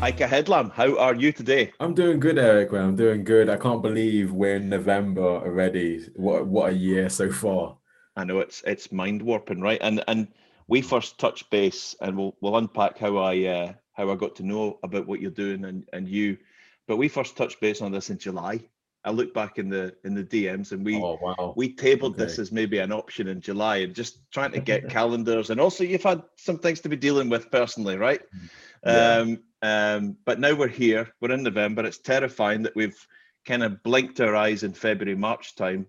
[0.00, 1.72] Ica Headlam, how are you today?
[1.78, 2.72] I'm doing good, Eric.
[2.72, 2.84] Man.
[2.84, 3.50] I'm doing good.
[3.50, 6.08] I can't believe we're in November already.
[6.16, 7.76] What what a year so far.
[8.16, 9.78] I know it's it's mind warping, right?
[9.82, 10.28] And and
[10.68, 14.42] we first touch base, and we'll we'll unpack how I uh, how I got to
[14.42, 16.38] know about what you're doing and and you.
[16.88, 18.60] But we first touched base on this in July.
[19.04, 21.52] I look back in the in the DMs and we Oh wow.
[21.58, 22.24] we tabled Okay.
[22.24, 25.84] this as maybe an option in July and just trying to get calendars and also
[25.84, 28.22] you've had some things to be dealing with personally, right?
[28.84, 29.18] Yeah.
[29.18, 31.84] Um, um, but now we're here, we're in November.
[31.84, 32.98] It's terrifying that we've
[33.46, 35.86] kind of blinked our eyes in February, March time.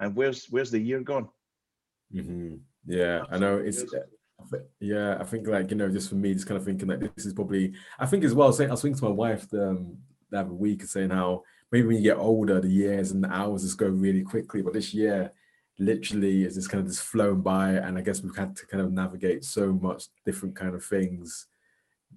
[0.00, 1.28] And where's where's the year gone?
[2.12, 3.58] hmm Yeah, I know.
[3.58, 3.84] It's
[4.80, 5.16] yeah.
[5.20, 7.34] I think like you know, just for me, just kind of thinking like this is
[7.34, 7.74] probably.
[7.98, 8.52] I think as well.
[8.52, 9.98] Saying I was thinking to my wife um,
[10.30, 13.62] the other week, saying how maybe when you get older, the years and the hours
[13.62, 14.62] just go really quickly.
[14.62, 15.32] But this year,
[15.78, 18.82] literally, is just kind of just flown by, and I guess we've had to kind
[18.82, 21.46] of navigate so much different kind of things,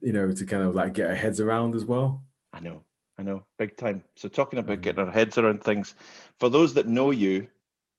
[0.02, 2.24] you know, to kind of like get our heads around as well.
[2.54, 2.84] I know,
[3.18, 4.04] I know, big time.
[4.16, 4.82] So talking about Mhm.
[4.82, 5.96] getting our heads around things,
[6.40, 7.48] for those that know you,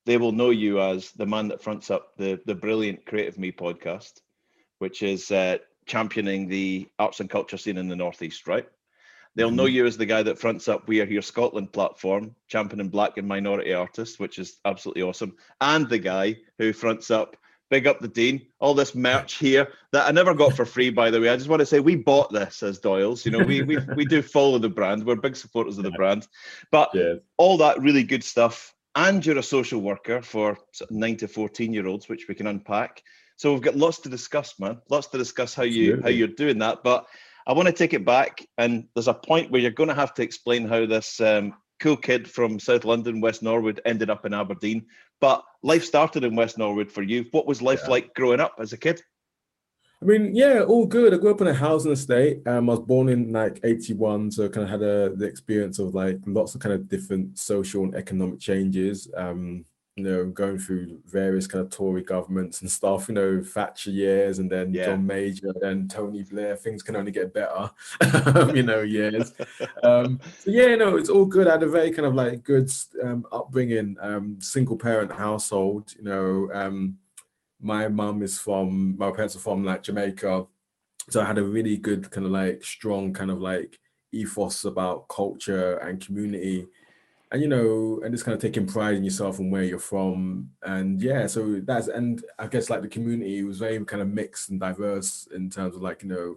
[0.05, 3.53] they will know you as the man that fronts up the the brilliant Creative Me
[3.53, 4.21] podcast,
[4.79, 8.69] which is uh, championing the arts and culture scene in the northeast, right?
[9.35, 9.73] They'll know Mhm.
[9.75, 13.27] you as the guy that fronts up We Are Here Scotland platform, championing black and
[13.27, 17.37] minority artists, which is absolutely awesome, and the guy who fronts up
[17.73, 21.11] Big Up the Deen, all this merch here that I never got for free, by
[21.11, 21.31] the way.
[21.31, 23.25] I just want to say we bought this as Doyle's.
[23.25, 25.07] You know, we we, we do follow the brand.
[25.07, 26.29] We're big supporters of the brand.
[26.71, 27.15] But Yeah.
[27.39, 28.75] all that really good stuff.
[28.95, 30.59] And you're a social worker for
[30.91, 33.03] nine to 14 year olds, which we can unpack.
[33.37, 34.83] So we've got lots to discuss, man.
[34.91, 36.83] Lots to discuss how you how you're doing that.
[36.85, 37.07] But
[37.47, 40.13] I want to take it back, and there's a point where you're going to have
[40.15, 44.35] to explain how this um, cool kid from South London, West Norwood, ended up in
[44.35, 44.85] Aberdeen.
[45.23, 47.25] But life started in West Norwood for you.
[47.31, 47.91] What was life Yeah.
[47.91, 49.01] like growing up as a kid?
[50.03, 51.15] I mean, yeah, all good.
[51.15, 52.43] I grew up in a housing estate.
[52.45, 55.95] Um, I was born in like 81, so kind of had a, the experience of
[55.95, 59.09] like lots of kind of different social and economic changes.
[59.17, 59.65] Um,
[59.97, 64.39] you know, going through various kind of Tory governments and stuff, you know, Thatcher years
[64.39, 64.87] and then Yeah.
[64.87, 66.57] John Major, then Tony Blair.
[66.57, 67.71] Things can only get better,
[68.55, 69.33] you know, years.
[69.83, 71.47] Um, so yeah, no, it's all good.
[71.47, 72.71] I had a very kind of like good
[73.03, 76.49] um, upbringing, um, single parent household, you know.
[76.55, 76.97] Um,
[77.61, 80.47] my mum is from my parents are from like Jamaica,
[81.11, 83.79] so I had a really good kind of like strong kind of like
[84.13, 86.67] ethos about culture and community,
[87.33, 90.51] and you know, and just kind of taking pride in yourself and where you're from,
[90.63, 94.51] and yeah, so that's and I guess like the community was very kind of mixed
[94.51, 96.37] and diverse in terms of like you know,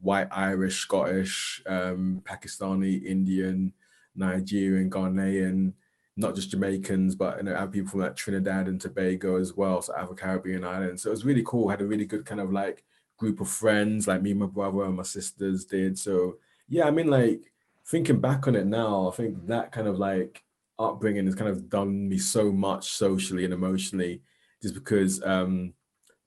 [0.00, 3.72] white, Irish, Scottish, um, Pakistani, Indian,
[4.14, 5.72] Nigerian, Ghanaian
[6.16, 9.54] not just Jamaicans, but you know, I have people from like Trinidad and Tobago as
[9.54, 11.02] well, so other Caribbean islands.
[11.02, 11.68] So it was really cool.
[11.68, 12.84] had a really good kind of like
[13.16, 15.98] group of friends, like me, my brother, and my sisters did.
[15.98, 16.36] So
[16.68, 17.52] yeah, I mean, like
[17.86, 20.42] thinking back on it now, I think that kind of like
[20.78, 24.22] upbringing has kind of done me so much socially and emotionally,
[24.62, 25.74] just because um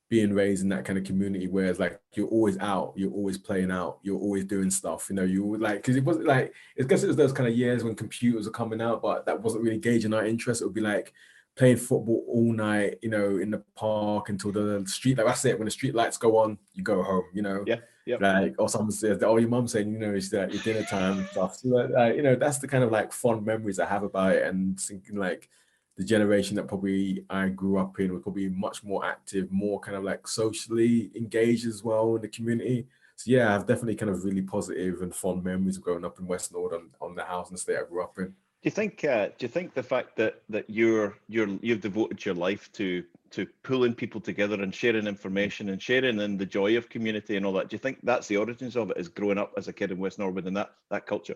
[0.10, 3.38] being raised in that kind of community where it's like you're always out, you're always
[3.38, 6.84] playing out, you're always doing stuff, you know, you like because it wasn't like I
[6.84, 9.64] guess it was those kind of years when computers were coming out, but that wasn't
[9.64, 10.62] really gauging our interest.
[10.62, 11.14] It would be like
[11.58, 15.58] playing football all night, you know, in the park until the street like that's it.
[15.58, 17.64] When the street lights go on, you go home, you know.
[17.66, 18.22] Yeah, yep.
[18.22, 21.20] Like or someone says, oh, your mum saying, you know, it's that your dinner time
[21.20, 21.58] and stuff.
[21.58, 24.36] So like, like, you know, that's the kind of like fond memories I have about
[24.36, 25.50] it and thinking like
[25.98, 29.98] the generation that probably I grew up in were probably much more active, more kind
[29.98, 32.86] of like socially engaged as well in the community.
[33.16, 36.28] So yeah, I've definitely kind of really positive and fond memories of growing up in
[36.28, 38.36] West Norwood, on the housing estate I grew up in.
[38.64, 39.04] Do you think?
[39.04, 43.04] Uh, do you think the fact that that you're you're you've devoted your life to
[43.32, 47.46] to pulling people together and sharing information and sharing in the joy of community and
[47.46, 47.70] all that?
[47.70, 48.98] Do you think that's the origins of it?
[48.98, 51.36] Is growing up as a kid in West Norwood and that that culture?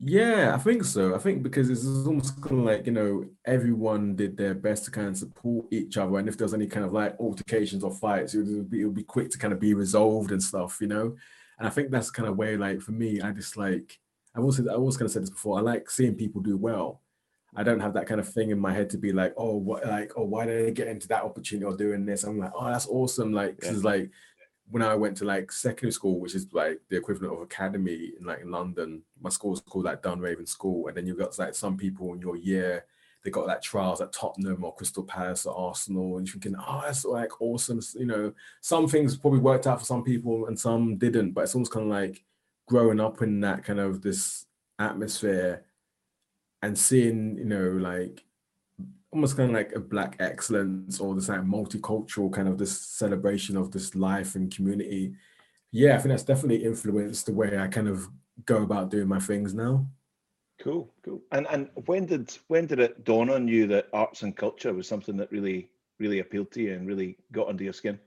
[0.00, 1.14] Yeah, I think so.
[1.14, 4.90] I think because it's almost kind of like, you know, everyone did their best to
[4.90, 6.18] kind of support each other.
[6.18, 8.94] And if there's any kind of like altercations or fights, it would be, it would
[8.94, 11.16] be quick to kind of be resolved and stuff, you know?
[11.58, 13.98] And I think that's kind of way, like, for me, I just like,
[14.34, 17.00] I've also, I was kind of said this before, I like seeing people do well.
[17.56, 19.86] I don't have that kind of thing in my head to be like, oh, what,
[19.86, 22.24] like, oh, why did I get into that opportunity or doing this?
[22.24, 23.32] I'm like, oh, that's awesome.
[23.32, 23.90] Like, 'cause Yeah.
[23.90, 24.10] like,
[24.70, 28.24] when I went to like secondary school, which is like the equivalent of academy in
[28.24, 31.54] like in London, my school was called like Dunraven School, and then you've got like
[31.54, 32.86] some people in your year,
[33.22, 36.80] they got like trials at Tottenham or Crystal Palace or Arsenal, and you're thinking, oh,
[36.82, 37.80] that's like awesome.
[37.94, 38.32] You know,
[38.62, 41.84] some things probably worked out for some people and some didn't, but it's almost kind
[41.84, 42.24] of like
[42.66, 44.46] growing up in that kind of this
[44.78, 45.64] atmosphere
[46.62, 48.24] and seeing, you know, like
[49.12, 53.56] almost kind of like a black excellence or this like multicultural kind of this celebration
[53.56, 55.14] of this life and community
[55.76, 58.08] yeah, I think that's definitely influenced the way I kind of
[58.46, 59.84] go about doing my things now.
[60.60, 61.20] Cool, cool.
[61.32, 64.86] And and when did when did it dawn on you that arts and culture was
[64.86, 65.68] something that really
[65.98, 67.98] really appealed to you and really got under your skin?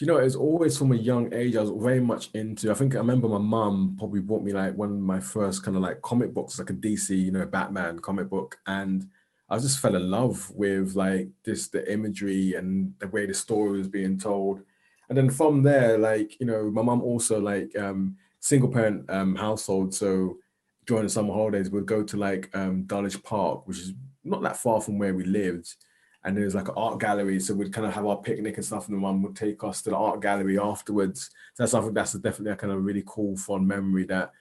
[0.00, 1.56] You know, it was always from a young age.
[1.56, 2.70] I was very much into.
[2.70, 5.76] I think I remember my mum probably bought me like one of my first kind
[5.76, 9.08] of like comic books, like a DC, you know, Batman comic book, and
[9.48, 13.78] I just fell in love with like this the imagery and the way the story
[13.78, 14.62] was being told.
[15.08, 19.34] And then from there, like you know, my mum also like um, single parent um,
[19.36, 20.38] household, so
[20.86, 23.92] during the summer holidays, we'd go to like um, Dulwich Park, which is
[24.24, 25.74] not that far from where we lived
[26.24, 27.40] and there was like an art gallery.
[27.40, 29.82] So we'd kind of have our picnic and stuff, and the mum would take us
[29.82, 31.30] to the art gallery afterwards.
[31.54, 34.32] So that's something that's definitely a kind of really cool, fun memory that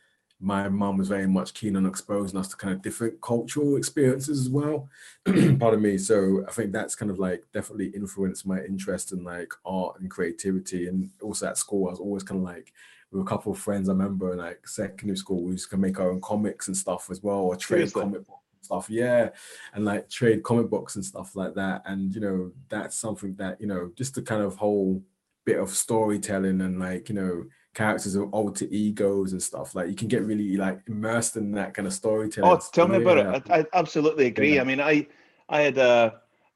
[0.42, 4.40] my mum was very much keen on exposing us to kind of different cultural experiences
[4.40, 4.90] as well.
[5.26, 5.98] Pardon me.
[5.98, 10.10] So I think that's kind of like definitely influenced my interest in like art and
[10.10, 10.88] creativity.
[10.88, 12.72] And also at school, I was always kind of like
[13.12, 13.90] with a couple of friends.
[13.90, 17.22] I remember like secondary school, we used to make our own comics and stuff as
[17.22, 18.40] well, or trade comic books
[18.70, 19.30] stuff yeah.
[19.74, 21.82] And like trade comic books and stuff like that.
[21.86, 25.02] And you know that's something that you know just the kind of whole
[25.46, 29.96] bit of storytelling and like you know characters of alter egos and stuff like you
[29.96, 33.44] can get really like immersed in that kind of storytelling oh tell me about it.
[33.50, 34.56] I, I, absolutely agree.
[34.56, 34.62] Yeah.
[34.62, 35.08] i mean i
[35.48, 36.12] i had uh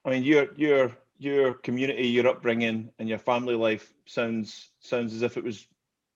[0.05, 5.21] i mean your your your community your upbringing and your family life sounds sounds as
[5.21, 5.67] if it was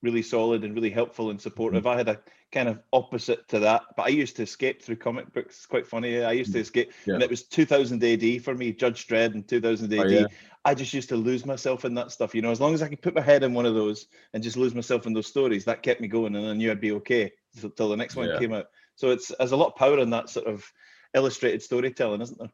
[0.02, 1.84] really solid and really helpful and supportive.
[1.84, 1.94] Mm-hmm.
[1.94, 2.20] i had a
[2.52, 3.84] kind of opposite to that.
[3.96, 5.58] But I used to escape through comic books.
[5.58, 6.24] It's quite funny.
[6.24, 6.62] I used to mm.
[6.62, 7.16] escape, yeah.
[7.16, 8.72] and it was 2000 AD for me.
[8.72, 10.00] Judge Dredd in 2000 AD.
[10.00, 10.26] Oh, yeah.
[10.66, 12.36] I just used to lose myself in that stuff.
[12.36, 14.44] You know, as long as I could put my head in one of those and
[14.44, 16.92] just lose myself in those stories, that kept me going, and I knew I'd be
[16.94, 18.40] okay until the next one yeah.
[18.40, 18.68] came out.
[18.96, 20.70] So it's there's a lot of power in that sort of
[21.14, 22.52] illustrated storytelling, isn't there?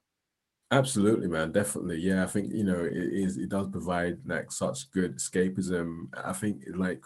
[0.71, 1.51] Absolutely, man.
[1.51, 1.99] Definitely.
[1.99, 3.37] Yeah, I think you know it is.
[3.37, 6.07] It does provide like such good escapism.
[6.23, 7.01] I think like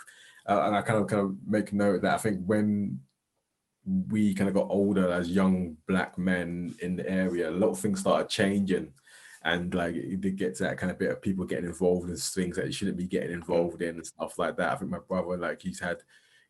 [0.47, 2.99] uh, and I kind of kind of make note that I think when
[4.09, 7.79] we kind of got older as young black men in the area, a lot of
[7.79, 8.91] things started changing.
[9.43, 12.17] And like it did get to that kind of bit of people getting involved in
[12.17, 14.73] things that you shouldn't be getting involved in and stuff like that.
[14.73, 15.97] I think my brother, like he's had,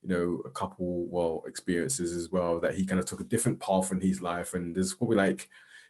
[0.01, 3.59] you know, a couple well experiences as well that he kind of took a different
[3.59, 4.53] path in his life.
[4.53, 5.49] And there's probably like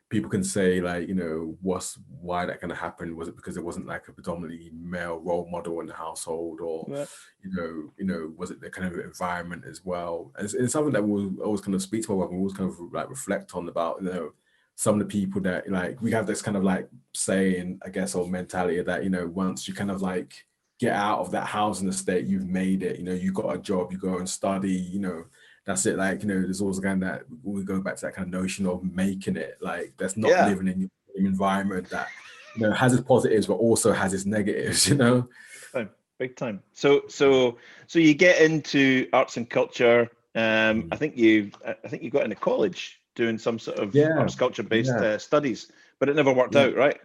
[0.10, 3.58] people can say like you know what's why that kind of happened was it because
[3.58, 7.06] it wasn't like a predominantly male role model in the household or yeah.
[7.44, 10.74] you know you know was it the kind of environment as well and it's, it's
[10.74, 13.54] something that we always kind of speak to our we always kind of like reflect
[13.54, 14.32] on about you know
[14.76, 18.16] some of the people that like we have this kind of like saying i guess
[18.16, 20.46] or mentality that you know once you kind of like
[20.80, 23.92] get out of that housing estate you've made it you know you got a job
[23.92, 25.26] you go and study you know
[25.68, 25.98] that's it.
[25.98, 28.66] Like, you know, there's always again that we go back to that kind of notion
[28.66, 29.58] of making it.
[29.62, 30.48] Like, that's not yeah.
[30.48, 30.90] living in your
[31.28, 32.08] environment that
[32.56, 34.88] you know has its positives but also has its negatives.
[34.88, 36.64] You know, big time, big time.
[36.74, 40.10] So, so, so you get into arts and culture.
[40.36, 40.88] Um, mm.
[40.92, 44.18] I think you, I think you got into college doing some sort of yeah.
[44.18, 45.06] arts culture based yeah.
[45.06, 45.70] uh, studies,
[46.00, 46.98] but it never worked out, right?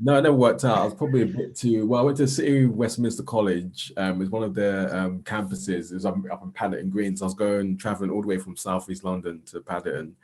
[0.00, 0.78] No, it never worked out.
[0.78, 2.00] I was probably a bit too well.
[2.00, 3.92] I went to City Westminster College.
[3.96, 5.90] Um, it was one of their um, campuses.
[5.90, 7.16] It was up, up in Paddington Green.
[7.16, 10.14] So I was going traveling all the way from Southeast London to Paddington.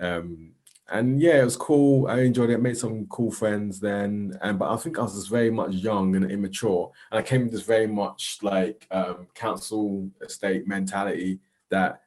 [0.00, 0.52] Um,
[0.88, 2.06] and yeah, it was cool.
[2.06, 2.62] I enjoyed it.
[2.62, 4.38] Made some cool friends then.
[4.40, 6.90] And but I think I was just very much young and immature.
[7.10, 11.38] And I came with this very much like um, council estate mentality
[11.70, 12.02] that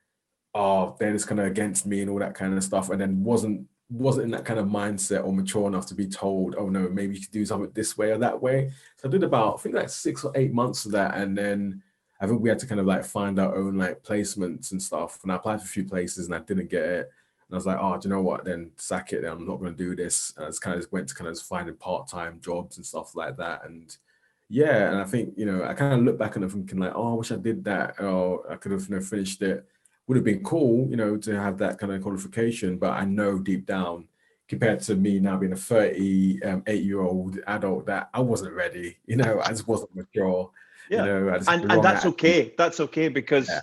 [0.55, 2.89] oh, they're just kind of against me and all that kind of stuff.
[2.89, 6.55] And then wasn't wasn't in that kind of mindset or mature enough to be told,
[6.57, 8.71] oh no, maybe you could do something this way or that way.
[8.97, 11.15] So I did about, I think like six or eight months of that.
[11.15, 11.83] And then
[12.19, 15.19] I think we had to kind of like find our own like placements and stuff.
[15.21, 17.11] And I applied for a few places and I didn't get it.
[17.47, 18.43] And I was like, oh, do you know what?
[18.43, 19.23] Then sack it.
[19.23, 20.33] I'm not going to do this.
[20.35, 23.15] And I just kind of just went to kind of finding part-time jobs and stuff
[23.15, 23.65] like that.
[23.65, 23.95] And
[24.49, 26.93] yeah, and I think, you know, I kind of look back and I'm thinking like,
[26.95, 27.99] oh, I wish I did that.
[27.99, 29.63] Or I could have, you know, finished it
[30.07, 32.77] would have been cool, you know, to have that kind of qualification.
[32.77, 34.07] But I know deep down,
[34.47, 38.97] compared to me now being a 38 um, year old adult, that I wasn't ready.
[39.05, 40.51] You know, I just wasn't mature.
[40.89, 42.53] Yeah, you know, and, and that's okay.
[42.57, 43.62] That's okay because yeah,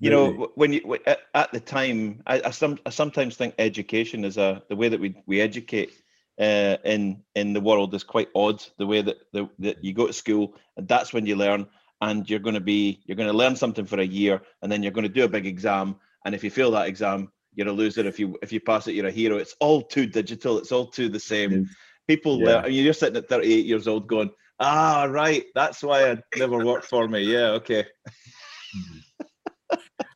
[0.00, 4.24] you know when you at, at the time, I, I, some I sometimes think education
[4.24, 5.92] is a the way that we we educate
[6.40, 8.64] uh, in in the world is quite odd.
[8.78, 11.68] The way that the, that you go to school and that's when you learn
[12.04, 14.82] and you're going to be you're going to learn something for a year and then
[14.82, 17.72] you're going to do a big exam and if you fail that exam you're a
[17.72, 19.36] loser if you if you pass it you're a hero.
[19.36, 20.58] It's all too digital.
[20.58, 21.70] It's all too the same.
[22.06, 22.46] People yeah.
[22.46, 24.30] learn, I mean, you're sitting at 38 years old going
[24.60, 27.22] ah right that's why it never worked for me.
[27.22, 27.84] Yeah okay.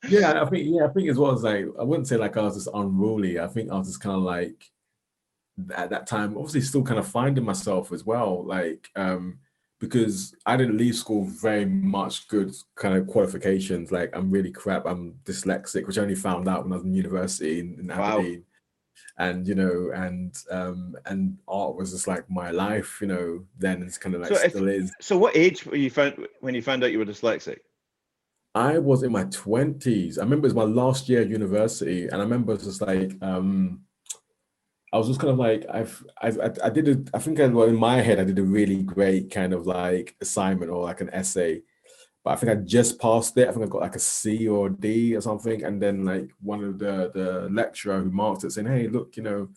[0.09, 2.42] Yeah i think yeah i think as well as like i wouldn't say like i
[2.42, 3.40] was just unruly.
[3.40, 4.64] I think i was just kind of like
[5.75, 9.38] at that time obviously still kind of finding myself as well like um
[9.80, 13.92] because I didn't leave school very much good kind of qualifications.
[13.92, 14.87] Like I'm really crap.
[14.87, 18.38] I'm dyslexic, which I only found out when I was in university in, in Aberdeen.
[18.38, 18.44] Wow.
[19.18, 23.44] And you know, and um, and art was just like my life, you know.
[23.56, 24.92] Then it's kind of like so still if, is.
[25.00, 27.58] So, what age were you found when you found out you were dyslexic?
[28.54, 30.18] I was in my twenties.
[30.18, 32.80] I remember it was my last year at university, and I remember it was just
[32.80, 33.82] like um,
[34.92, 37.68] I was just kind of like I've, I've I did a, I think I, well,
[37.68, 41.11] in my head I did a really great kind of like assignment or like an
[41.11, 41.62] essay,
[42.25, 43.49] but I think I just passed it.
[43.49, 46.64] I think I got like a C or D or something, and then like one
[46.64, 49.49] of the the lecturer who marked it saying, "Hey, look, you know,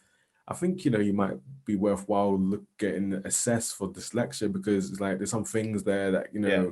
[0.48, 5.00] I think you know you might be worthwhile look getting assessed for dyslexia because it's
[5.00, 6.70] like there's some things there that you know yeah.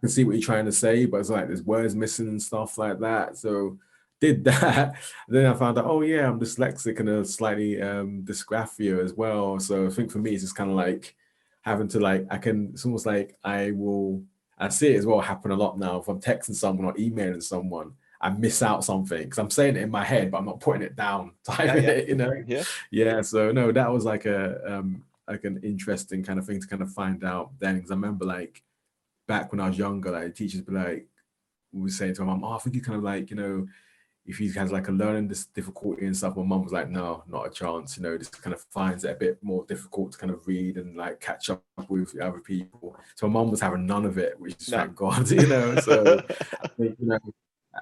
[0.00, 2.78] can see what you're trying to say, but it's like there's words missing and stuff
[2.78, 3.36] like that.
[3.36, 3.78] So
[4.22, 4.94] did that.
[5.28, 9.58] then I found out, oh yeah, I'm dyslexic and a slightly um, dysgraphia as well.
[9.58, 11.16] So I think for me, it's just kind of like
[11.62, 14.22] having to like, I can, it's almost like I will,
[14.56, 15.98] I see it as well happen a lot now.
[15.98, 19.82] If I'm texting someone or emailing someone, I miss out something because I'm saying it
[19.82, 21.32] in my head, but I'm not putting it down.
[21.58, 21.96] Yeah, yeah.
[21.96, 22.44] you know?
[22.46, 22.62] Yeah.
[22.92, 23.22] Yeah.
[23.22, 26.82] So no, that was like a, um, like an interesting kind of thing to kind
[26.82, 27.74] of find out then.
[27.74, 28.62] Because I remember like
[29.26, 31.08] back when I was younger, like teachers be like,
[31.72, 33.66] we were saying to my mom, oh, I think you kind of like, you know,
[34.24, 37.24] if he has like a learning this difficulty and stuff, my mum was like, no,
[37.28, 37.96] not a chance.
[37.96, 40.76] You know, just kind of finds it a bit more difficult to kind of read
[40.76, 42.96] and like catch up with other people.
[43.16, 44.78] So my mum was having none of it, which is no.
[44.78, 45.76] thank God, you know.
[45.76, 46.22] So
[46.62, 47.18] I think, you know,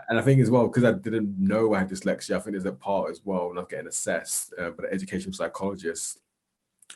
[0.09, 2.65] and I think as well, because I didn't know I had dyslexia, I think there's
[2.65, 6.21] a part as well when I was getting assessed uh, by the educational psychologist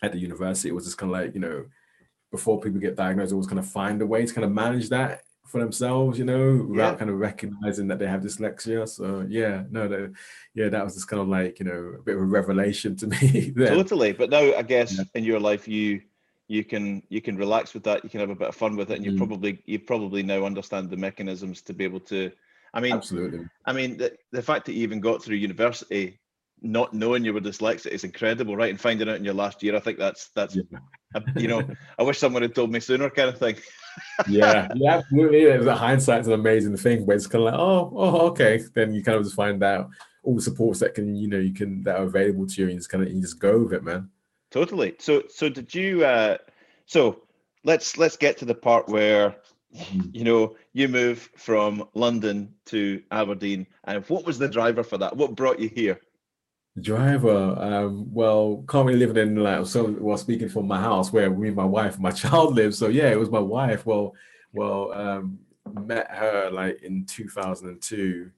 [0.02, 0.70] at the university.
[0.70, 1.66] It was just kind of like, you know,
[2.30, 5.22] before people get diagnosed, always kind of find a way to kind of manage that
[5.46, 6.98] for themselves, you know, without yeah.
[6.98, 8.88] kind of recognizing that they have dyslexia.
[8.88, 10.10] So yeah, no, no,
[10.54, 13.06] yeah, that was just kind of like you know a bit of a revelation to
[13.22, 13.52] me.
[13.56, 15.04] Totally, but now I guess yeah.
[15.14, 16.00] in your life you
[16.48, 18.04] you can you can relax with that.
[18.04, 19.18] You can have a bit of fun with it, and you mm.
[19.18, 22.30] probably you probably now understand the mechanisms to be able to.
[22.72, 23.46] I mean, absolutely.
[23.66, 26.18] I mean, the, the fact that you even got through university
[26.64, 28.70] not knowing you were dyslexic is incredible, right?
[28.70, 30.62] And finding out in your last year, I think that's that's yeah.
[31.36, 31.62] you know,
[31.98, 33.56] I wish someone had told me sooner, kind of thing.
[34.28, 35.56] yeah, yeah, absolutely.
[35.58, 38.60] The hindsight's an amazing thing, but it's kind of like, oh, oh, okay.
[38.74, 39.90] Then you kind of just find out
[40.22, 42.78] all the supports that can, you know, you can that are available to you, and
[42.78, 44.08] just kind of you just go with it, man.
[44.50, 44.96] Totally.
[44.98, 46.04] So, so did you?
[46.04, 46.38] uh
[46.86, 47.22] So
[47.62, 49.36] let's let's get to the part where
[49.76, 50.08] mm-hmm.
[50.12, 55.14] you know you move from London to Aberdeen, and what was the driver for that?
[55.14, 56.00] What brought you here?
[56.80, 61.50] Driver um well currently living in like so well speaking from my house where me
[61.50, 64.12] my wife my child live so yeah it was my wife well
[64.52, 65.38] well um
[65.84, 68.30] met her like in 2002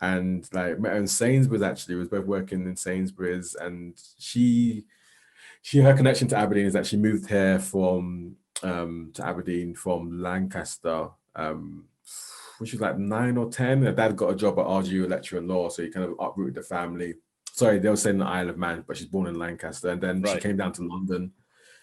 [0.00, 3.54] and like met her in Sainsbury's actually we was both working in Sainsbury's.
[3.54, 4.84] And she
[5.62, 10.20] she her connection to Aberdeen is that she moved here from um to Aberdeen from
[10.20, 11.84] Lancaster um
[12.58, 13.82] which was like nine or ten.
[13.82, 16.54] Her dad got a job at RGU Lecturer in Law, so he kind of uprooted
[16.54, 17.14] the family
[17.56, 19.88] sorry, they were saying the Isle of Man, but she's born in Lancaster.
[19.88, 20.34] And then right.
[20.34, 21.32] she came down to London,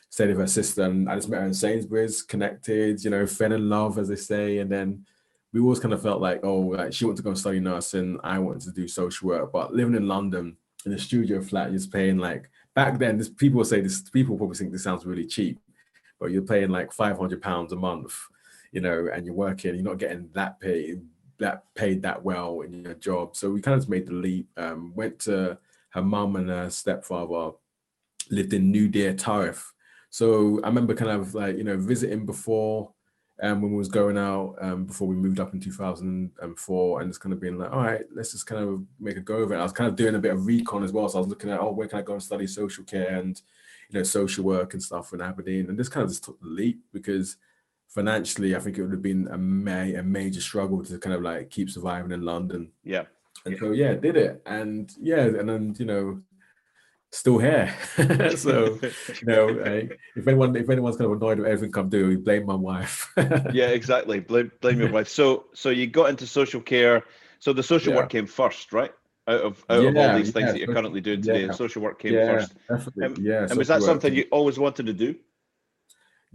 [0.10, 3.52] stayed with her sister, and I just met her in Sainsbury's, connected, you know, fell
[3.52, 4.60] in love, as they say.
[4.60, 5.04] And then
[5.52, 8.20] we always kind of felt like, oh, like she wanted to go and study nursing,
[8.24, 9.52] I wanted to do social work.
[9.52, 13.64] But living in London in a studio flat, you're paying like back then, this people
[13.66, 15.60] say this, people probably think this sounds really cheap,
[16.20, 18.16] but you're paying like 500 pounds a month,
[18.72, 21.00] you know, and you're working, you're not getting that pay
[21.40, 23.36] that paid that well in your job.
[23.36, 24.48] So we kind of made the leap.
[24.58, 25.58] Um, went to
[25.90, 27.52] her mum and her stepfather
[28.30, 29.66] lived in New Deer Turriff.
[30.10, 32.92] So I remember kind of like you know visiting before
[33.42, 37.20] um, when we was going out um, before we moved up in 2004 and just
[37.20, 39.56] kind of being like, all right, let's just kind of make a go of it.
[39.56, 41.10] I was kind of doing a bit of recon as well.
[41.10, 43.42] So I was looking at, oh, where can I go and study social care and,
[43.90, 45.68] you know, social work and stuff in Aberdeen.
[45.68, 47.38] And this kind of just took the leap because
[47.94, 51.22] financially, I think it would have been a, ma- a major struggle to kind of
[51.22, 52.72] like keep surviving in London.
[52.84, 53.04] Yeah.
[53.46, 56.22] And so yeah, did it, and yeah, and then you know,
[57.12, 57.76] still here.
[58.36, 59.48] so you know,
[60.16, 63.12] if anyone if anyone's kind of annoyed with everything I'm doing, blame my wife.
[63.52, 64.22] yeah, exactly.
[64.22, 65.10] Blame blame your wife.
[65.10, 67.04] So so you got into social care.
[67.40, 68.00] So the social yeah.
[68.00, 68.94] work came first, right?
[69.28, 71.82] Out of out yeah, of all these things yeah, that you're currently doing today, social
[71.82, 72.54] work came first.
[72.70, 73.06] Definitely.
[73.06, 73.48] Um, yeah.
[73.50, 75.16] And was that something you always wanted to do?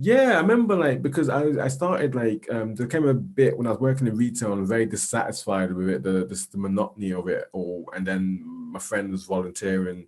[0.00, 3.66] Yeah, I remember like because I I started like um there came a bit when
[3.66, 7.26] I was working in retail and very dissatisfied with it, the the, the monotony of
[7.28, 7.90] it all.
[7.94, 10.06] And then my friend was volunteering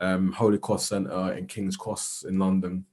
[0.00, 2.84] um Holy Cross Centre in King's Cross in London.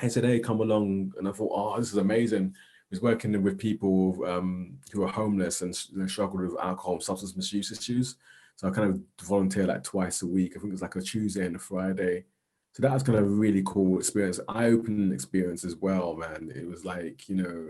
[0.00, 1.12] He said, Hey, come along.
[1.18, 2.54] And I thought, oh, this is amazing.
[2.90, 6.94] He was working with people um who are homeless and you know, struggled with alcohol
[6.94, 8.16] and substance misuse issues.
[8.56, 10.52] So I kind of volunteer like twice a week.
[10.52, 12.24] I think it was like a Tuesday and a Friday
[12.72, 16.50] so that was kind of a really cool experience, eye-opening experience as well, man.
[16.54, 17.68] It was like, you know,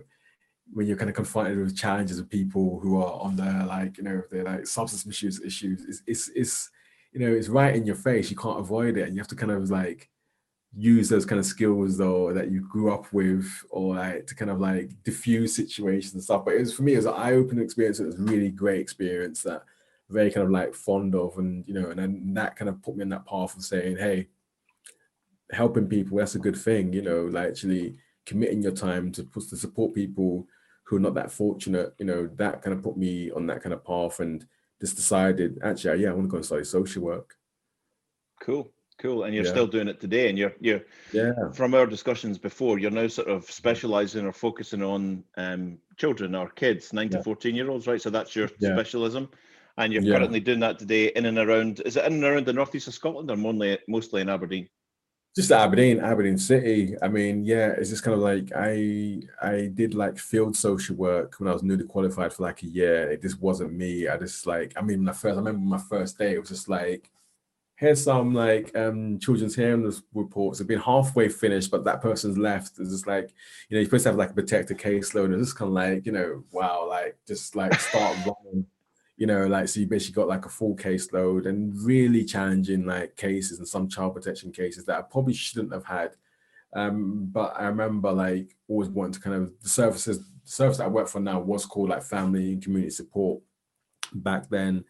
[0.73, 4.05] when you're kind of confronted with challenges of people who are on their like, you
[4.05, 6.71] know, they're like substance misuse issues, it's, it's, it's,
[7.13, 8.31] you know, it's right in your face.
[8.31, 9.03] You can't avoid it.
[9.03, 10.09] And you have to kind of like
[10.75, 14.51] use those kind of skills though that you grew up with or like to kind
[14.51, 16.45] of like diffuse situations and stuff.
[16.45, 17.99] But it was for me, it was an eye-opening experience.
[17.99, 19.65] It was a really great experience that
[20.09, 21.37] very kind of like fond of.
[21.39, 23.97] And, you know, and then that kind of put me in that path of saying,
[23.97, 24.29] hey,
[25.53, 29.57] helping people that's a good thing you know like actually committing your time to to
[29.57, 30.47] support people
[30.85, 33.73] who are not that fortunate you know that kind of put me on that kind
[33.73, 34.47] of path and
[34.81, 37.37] just decided actually yeah i want to go and study social work
[38.41, 39.51] cool cool and you're yeah.
[39.51, 40.83] still doing it today and you're you're
[41.13, 46.35] yeah from our discussions before you're now sort of specializing or focusing on um children
[46.35, 47.19] or kids 9 yeah.
[47.19, 48.75] to 14 year olds right so that's your yeah.
[48.75, 49.29] specialism
[49.79, 52.53] and you're currently doing that today in and around is it in and around the
[52.53, 54.69] northeast of scotland or mostly mostly in aberdeen
[55.35, 56.95] just Aberdeen, Aberdeen City.
[57.01, 61.41] I mean, yeah, it's just kind of like I I did like field social work
[61.41, 63.11] when I was newly qualified for like a year.
[63.11, 64.09] It just wasn't me.
[64.09, 66.35] I just like I mean, my first I remember my first day.
[66.35, 67.11] It was just like
[67.77, 70.59] here's some like um children's hearing reports.
[70.59, 72.79] Have been halfway finished, but that person's left.
[72.79, 73.33] It's just like
[73.69, 75.27] you know you're supposed to have like a protected caseload.
[75.27, 78.67] And it's just kind of like you know wow, like just like start running
[79.23, 83.15] you know, like so you basically got like a full caseload and really challenging like
[83.15, 86.17] cases and some child protection cases that I probably shouldn't have had.
[86.75, 90.89] Um, but I remember like always wanting to kind of the services, the service I
[90.89, 93.41] work for now was called like family and community support
[94.13, 94.85] back then.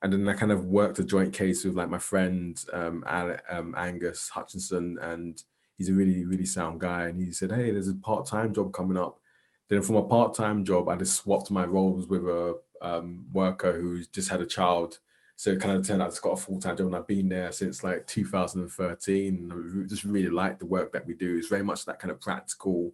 [0.00, 3.74] And then I kind of worked a joint case with like my friend um, um,
[3.76, 5.42] Angus Hutchinson, and
[5.76, 7.08] he's a really, really sound guy.
[7.08, 9.20] And he said, Hey, there's a part-time job coming up.
[9.68, 14.08] Then from a part-time job, I just swapped my roles with a um, worker who's
[14.08, 14.98] just had a child.
[15.36, 17.28] So it kind of turned out it's got a full time job, and I've been
[17.28, 19.82] there since like 2013.
[19.84, 21.36] I just really like the work that we do.
[21.36, 22.92] It's very much that kind of practical,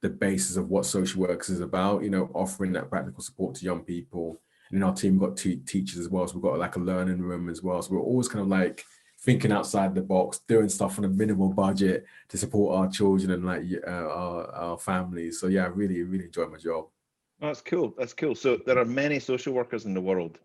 [0.00, 2.02] the basis of what social workers is about.
[2.02, 4.40] You know, offering that practical support to young people.
[4.70, 6.80] And in our team, we've got two teachers as well, so we've got like a
[6.80, 7.80] learning room as well.
[7.82, 8.84] So we're always kind of like
[9.20, 13.44] thinking outside the box, doing stuff on a minimal budget to support our children and
[13.44, 15.40] like uh, our, our families.
[15.40, 16.86] So yeah, I really, really enjoy my job.
[17.40, 17.94] That's cool.
[17.96, 18.34] That's cool.
[18.34, 20.38] So there are many social workers in the world.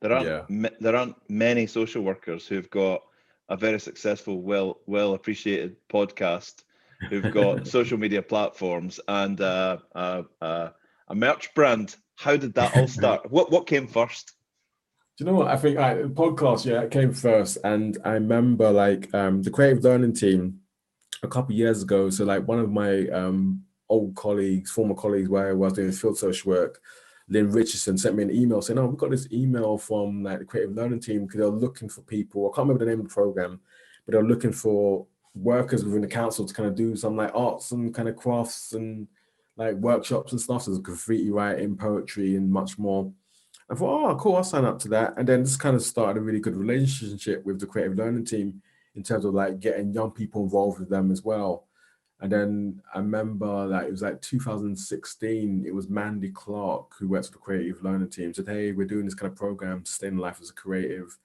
[0.00, 0.68] There aren't yeah.
[0.80, 3.02] there aren't many social workers who've got
[3.48, 6.62] a very successful, well well appreciated podcast,
[7.08, 10.70] who've got social media platforms and uh, uh, uh,
[11.08, 11.96] a merch brand.
[12.16, 13.30] How did that all start?
[13.30, 14.32] what what came first?
[15.16, 15.78] Do you know what I think?
[15.78, 20.60] Right, podcast, yeah, it came first, and I remember like um, the creative learning team
[21.22, 22.10] a couple years ago.
[22.10, 26.16] So like one of my um, old colleagues, former colleagues where I was doing field
[26.16, 26.80] social work,
[27.28, 30.44] Lynn Richardson sent me an email saying, "Oh, we got this email from like the
[30.44, 32.46] creative learning team because they're looking for people.
[32.46, 33.60] I can't remember the name of the program,
[34.04, 37.72] but they're looking for workers within the council to kind of do some like arts
[37.72, 39.06] and kind of crafts and
[39.56, 40.62] like workshops and stuff.
[40.62, 43.12] So there's graffiti writing, poetry, and much more.
[43.70, 45.14] I thought, oh, cool, I'll sign up to that.
[45.16, 48.60] And then this kind of started a really good relationship with the creative learning team
[48.96, 51.66] in terms of like getting young people involved with them as well.
[52.20, 57.28] And then I remember that it was like 2016, it was Mandy Clark who works
[57.28, 60.38] for the creative learning team said, Hey, we're doing this kind of program, Sustain Life
[60.42, 61.16] as a Creative.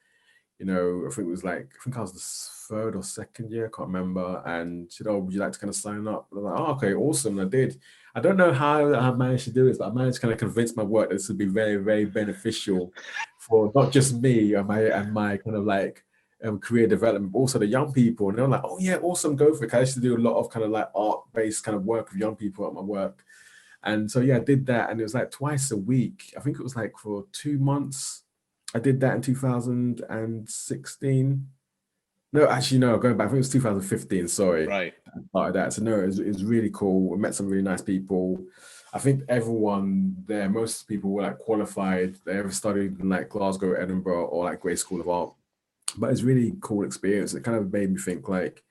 [0.57, 3.51] You know, I think it was like, I think I was the third or second
[3.51, 4.41] year, I can't remember.
[4.45, 6.27] And said, Oh, would you like to kind of sign up?
[6.31, 7.39] And I was like, Oh, okay, awesome.
[7.39, 7.77] And I did.
[8.15, 10.39] I don't know how I managed to do this, but I managed to kind of
[10.39, 12.93] convince my work that this would be very, very beneficial
[13.37, 16.05] for not just me and my and my kind of like
[16.43, 18.29] um, career development, but also the young people.
[18.29, 19.73] And they're like, oh yeah, awesome, go for it.
[19.73, 22.19] I used to do a lot of kind of like art-based kind of work with
[22.19, 23.23] young people at my work.
[23.83, 24.89] And so yeah, I did that.
[24.89, 26.33] And it was like twice a week.
[26.37, 28.23] I think it was like for two months.
[28.73, 31.47] I did that in 2016.
[32.33, 34.65] No, actually, no, going back, I think it was 2015, sorry.
[34.67, 34.93] Right.
[35.31, 35.71] Part of that.
[35.71, 37.09] So no, it was, it was really cool.
[37.09, 38.43] We met some really nice people.
[38.93, 42.17] I think everyone there, most people were like qualified.
[42.25, 45.33] They ever studied in like Glasgow, Edinburgh, or like Gray School of Art
[45.97, 47.33] but it's really cool experience.
[47.33, 48.63] It kind of made me think like,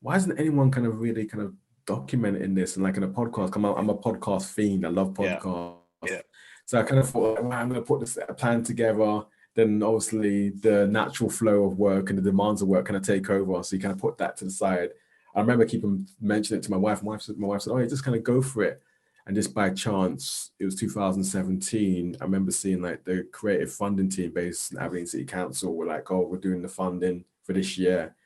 [0.00, 1.54] why isn't anyone kind of really kind of
[1.86, 3.52] documenting this and like in a podcast?
[3.52, 4.86] Come out, I'm a podcast fiend.
[4.86, 5.76] I love podcasts.
[6.04, 6.10] Yeah.
[6.12, 6.20] yeah.
[6.66, 9.22] So I kind of thought, well, I'm going to put this plan together.
[9.54, 13.28] Then obviously the natural flow of work and the demands of work kind of take
[13.28, 13.62] over.
[13.62, 14.90] So you kind of put that to the side.
[15.34, 17.02] I remember keeping mentioning it to my wife.
[17.02, 18.82] My wife, said, my wife said, "Oh, you just kind of go for it."
[19.26, 22.16] And just by chance, it was 2017.
[22.20, 26.10] I remember seeing like the creative funding team based in Aberdeen City Council were like,
[26.10, 28.16] oh, we're doing the funding for this year.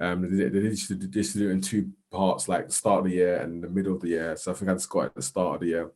[0.00, 3.36] Um, they, they to do it in two parts, like the start of the year
[3.36, 4.36] and the middle of the year.
[4.36, 5.90] So I think I just got at the start of the year.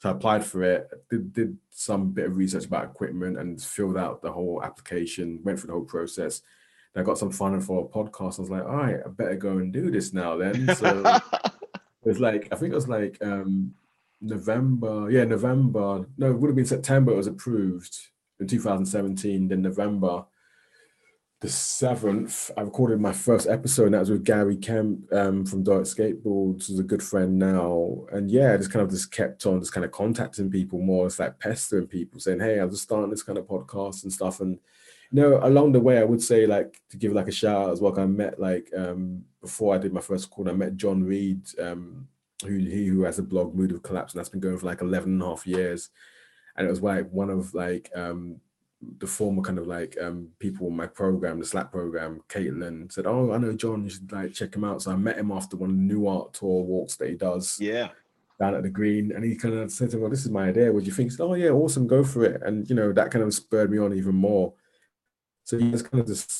[0.00, 3.98] So I applied for it, did, did some bit of research about equipment and filled
[3.98, 6.42] out the whole application, went through the whole process.
[6.96, 8.38] I got some funding for a podcast.
[8.38, 10.74] I was like, all right, I better go and do this now then.
[10.74, 11.02] So
[11.44, 13.74] it was like, I think it was like um,
[14.22, 15.10] November.
[15.10, 16.06] Yeah, November.
[16.16, 17.12] No, it would have been September.
[17.12, 17.96] It was approved
[18.40, 19.48] in 2017.
[19.48, 20.24] Then November
[21.42, 25.64] the seventh, I recorded my first episode, and that was with Gary Kemp um, from
[25.64, 28.06] Dark Skateboards, who's a good friend now.
[28.12, 31.06] And yeah, just kind of just kept on just kind of contacting people more.
[31.06, 34.40] It's like pestering people, saying, "Hey, I'm just starting this kind of podcast and stuff."
[34.40, 34.60] And
[35.10, 37.72] you know, along the way, I would say like to give like a shout out
[37.72, 37.98] as well.
[37.98, 42.06] I met like um, before I did my first call, I met John Reed, um,
[42.42, 44.80] who he who has a blog Mood of Collapse, and that's been going for like
[44.80, 45.90] 11 and a half years.
[46.56, 48.40] And it was like one of like um,
[48.98, 53.06] the former kind of like um, people in my program, the Slack program, Caitlin said,
[53.06, 53.84] "Oh, I know John.
[53.84, 56.32] You should like check him out." So I met him after one of the Nuart
[56.32, 57.58] tour walks that he does.
[57.60, 57.88] Yeah.
[58.40, 60.48] Down at the green, and he kind of said to me, "Well, this is my
[60.48, 60.72] idea.
[60.72, 61.86] What do you think?" He said, "Oh yeah, awesome.
[61.86, 64.54] Go for it." And you know that kind of spurred me on even more.
[65.44, 66.30] So he just kind of just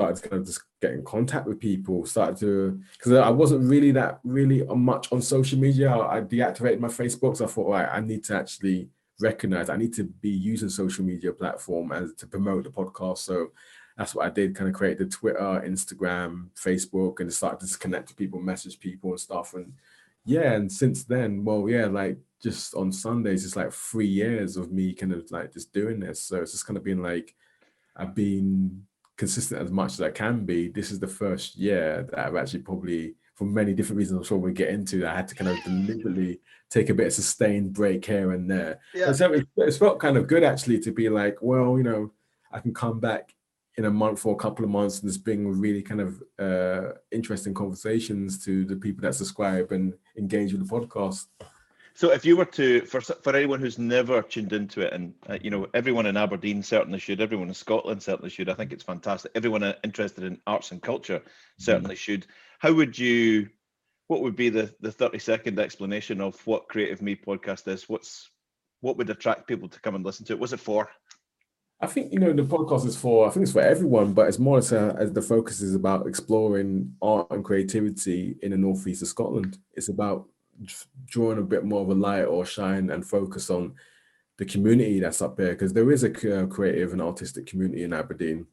[0.00, 2.06] started kind of just get in contact with people.
[2.06, 5.94] Started to because I wasn't really that really much on social media.
[5.94, 8.88] I, deactivated my Facebook, so I thought, right, I need to actually
[9.20, 13.18] recognize I need to be using social media platform as to promote the podcast.
[13.18, 13.52] So
[13.96, 18.08] that's what I did, kind of create the Twitter, Instagram, Facebook, and start to connect
[18.08, 19.52] to people, message people and stuff.
[19.54, 19.74] And
[20.24, 24.72] yeah, and since then, well, yeah, like just on Sundays, it's like three years of
[24.72, 26.22] me kind of like just doing this.
[26.22, 27.34] So it's just kind of been like
[27.96, 28.86] I've been
[29.20, 30.68] consistent as much as I can be.
[30.68, 34.38] This is the first year that I've actually probably for many different reasons I'm sure
[34.38, 38.04] we'll get into, I had to kind of deliberately take a bit of sustained break
[38.04, 38.80] here and there.
[38.94, 39.12] Yeah.
[39.12, 42.12] so it, it's felt kind of good actually to be like, well, you know,
[42.50, 43.34] I can come back
[43.76, 46.92] in a month or a couple of months and just bring really kind of uh,
[47.12, 51.26] interesting conversations to the people that subscribe and engage with the podcast.
[51.94, 55.38] So, if you were to, for for anyone who's never tuned into it, and uh,
[55.42, 58.48] you know, everyone in Aberdeen certainly should, everyone in Scotland certainly should.
[58.48, 59.32] I think it's fantastic.
[59.34, 61.22] Everyone uh, interested in arts and culture
[61.58, 61.98] certainly mm.
[61.98, 62.26] should.
[62.58, 63.48] How would you?
[64.08, 67.88] What would be the the thirty second explanation of what Creative Me podcast is?
[67.88, 68.30] What's
[68.80, 70.38] what would attract people to come and listen to it?
[70.38, 70.88] What's it for?
[71.82, 73.26] I think you know the podcast is for.
[73.26, 76.06] I think it's for everyone, but it's more as, a, as the focus is about
[76.06, 79.58] exploring art and creativity in the northeast of Scotland.
[79.72, 80.28] It's about
[81.06, 83.74] drawing a bit more of a light or shine and focus on
[84.38, 88.46] the community that's up there because there is a creative and artistic community in Aberdeen,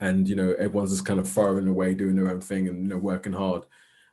[0.00, 2.88] and you know everyone's just kind of firing away doing their own thing and you
[2.88, 3.62] know working hard.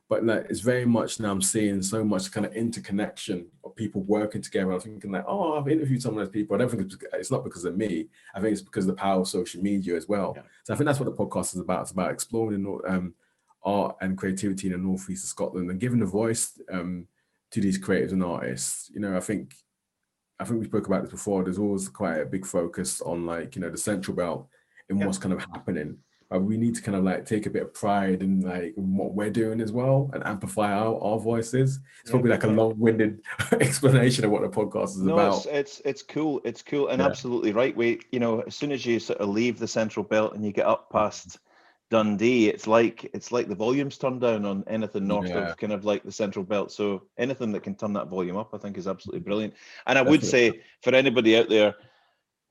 [0.10, 4.04] But like it's very much now I'm seeing so much kind of interconnection of people
[4.04, 4.72] working together.
[4.72, 6.56] I'm thinking like, oh, I've interviewed some of those people.
[6.56, 8.10] I don't think it's, it's not because of me.
[8.36, 10.34] I think it's because of the power of social media as well.
[10.36, 10.44] Yeah.
[10.64, 11.82] So I think that's what the podcast is about.
[11.82, 13.16] It's about exploring um,
[13.66, 17.08] art and creativity in the northeast of Scotland and giving a voice um,
[17.52, 18.90] to these creators and artists.
[18.94, 19.54] You know, I think
[20.40, 21.44] I think we spoke about this before.
[21.44, 24.48] There's always quite a big focus on like you know the central belt
[24.90, 25.06] and yeah.
[25.06, 25.98] what's kind of happening.
[26.30, 29.14] But we need to kind of like take a bit of pride in like what
[29.14, 31.80] we're doing as well and amplify our, our voices.
[32.02, 33.22] It's probably like a long-winded
[33.52, 35.38] explanation of what the podcast is no, about.
[35.38, 36.42] It's, it's it's cool.
[36.44, 37.06] It's cool and yeah.
[37.06, 37.76] absolutely right.
[37.76, 40.52] We you know as soon as you sort of leave the central belt and you
[40.52, 41.38] get up past
[41.94, 45.50] Dundee, it's like it's like the volume's turned down on anything north yeah.
[45.50, 46.72] of kind of like the central belt.
[46.72, 49.54] So anything that can turn that volume up, I think, is absolutely brilliant.
[49.86, 51.76] And I would say for anybody out there,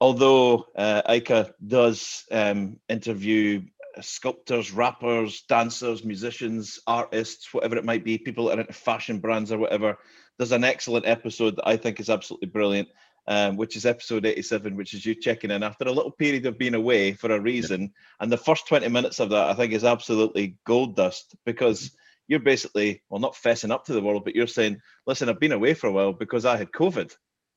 [0.00, 3.62] although uh, Ica does um, interview
[4.00, 9.50] sculptors, rappers, dancers, musicians, artists, whatever it might be, people that are into fashion brands
[9.50, 9.98] or whatever,
[10.38, 12.90] there's an excellent episode that I think is absolutely brilliant
[13.27, 16.59] um, which is episode 87, which is you checking in after a little period of
[16.59, 17.83] being away for a reason.
[17.83, 17.89] Yeah.
[18.21, 21.93] And the first 20 minutes of that, I think, is absolutely gold dust because
[22.29, 25.53] you're basically, well, not fessing up to the world, but you're saying, listen, I've been
[25.53, 27.15] away for a while because I had COVID.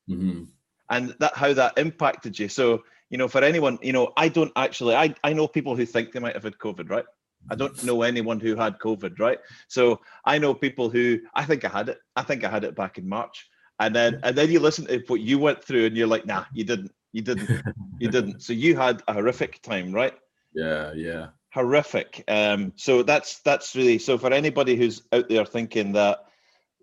[0.08, 0.44] Mm-hmm.
[0.88, 2.48] And that how that impacted you.
[2.48, 5.84] So, you know, for anyone, you know, I don't actually, I, I know people who
[5.84, 7.04] think they might have had COVID, right?
[7.50, 9.38] I don't know anyone who had COVID, right?
[9.68, 11.98] So I know people who I think I had it.
[12.14, 13.48] I think I had it back in March
[13.80, 16.44] and then and then you listen to what you went through and you're like nah
[16.52, 17.48] you didn't you didn't
[17.98, 18.42] you didn't.
[18.42, 20.14] So you had a horrific time right?
[20.54, 21.28] Yeah yeah.
[21.52, 22.24] Horrific.
[22.28, 26.24] Um so that's that's really so for anybody who's out there thinking that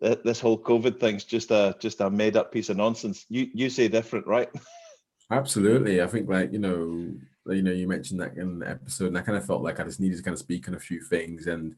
[0.02, 3.70] this whole covid thing's just a just a made up piece of nonsense you you
[3.70, 4.50] say different right?
[5.32, 6.02] Absolutely.
[6.02, 7.14] I think like you know
[7.48, 9.84] you know you mentioned that in the episode and i kind of felt like i
[9.84, 11.76] just needed to kind of speak on a few things and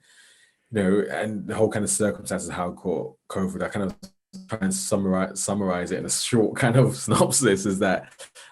[0.71, 3.95] you know and the whole kind of circumstances how caught covid i kind of
[4.47, 8.11] try and summarize summarize it in a short kind of synopsis is that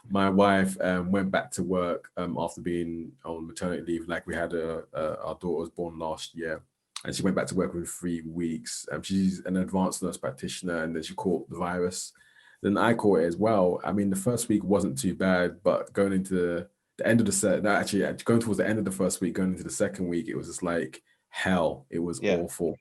[0.09, 4.07] my wife um, went back to work um, after being on maternity leave.
[4.07, 6.61] Like we had a, a, our daughter was born last year,
[7.05, 8.85] and she went back to work within three weeks.
[8.91, 12.13] Um, she's an advanced nurse practitioner, and then she caught the virus.
[12.61, 13.81] Then I caught it as well.
[13.83, 16.65] I mean, the first week wasn't too bad, but going into
[16.97, 19.51] the end of the set, actually going towards the end of the first week, going
[19.51, 21.85] into the second week, it was just like hell.
[21.89, 22.37] It was yeah.
[22.37, 22.77] awful.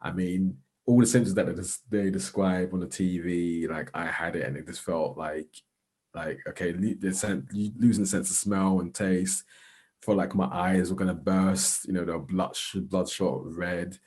[0.00, 4.46] I mean, all the symptoms that they describe on the TV, like I had it,
[4.46, 5.48] and it just felt like,
[6.14, 9.44] like okay, losing the sense of smell and taste.
[10.02, 11.86] Felt like my eyes were gonna burst.
[11.86, 13.98] You know, the blood bloodshot red.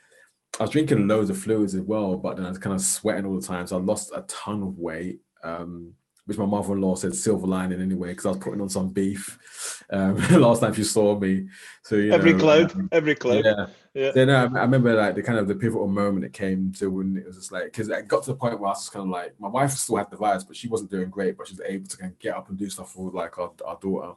[0.59, 3.25] I was drinking loads of fluids as well, but then I was kind of sweating
[3.25, 5.19] all the time, so I lost a ton of weight.
[5.43, 5.93] Um,
[6.25, 10.17] which my mother-in-law said silver lining anyway, because I was putting on some beef um,
[10.41, 11.47] last time you saw me.
[11.83, 13.45] So every know, cloud, um, every cloud.
[13.45, 13.67] Yeah.
[13.93, 14.11] yeah.
[14.11, 17.17] Then um, I remember like the kind of the pivotal moment it came to when
[17.17, 19.03] it was just like because it got to the point where I was just kind
[19.03, 21.53] of like my wife still had the virus, but she wasn't doing great, but she
[21.53, 24.13] was able to kind of get up and do stuff with like our, our daughter.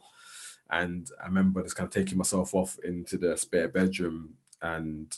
[0.70, 5.14] And I remember just kind of taking myself off into the spare bedroom and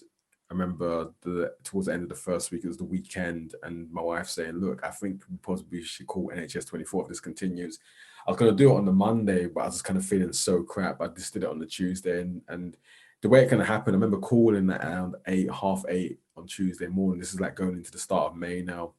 [0.51, 3.91] I remember the towards the end of the first week, it was the weekend, and
[3.91, 7.79] my wife saying, "Look, I think we possibly should call NHS 24 if this continues."
[8.27, 10.33] I was going to do it on the Monday, but I was kind of feeling
[10.33, 11.01] so crap.
[11.01, 12.77] I just did it on the Tuesday, and and
[13.23, 16.47] the way it kind of happened, I remember calling at around eight, half eight on
[16.47, 17.21] Tuesday morning.
[17.21, 18.93] This is like going into the start of May now,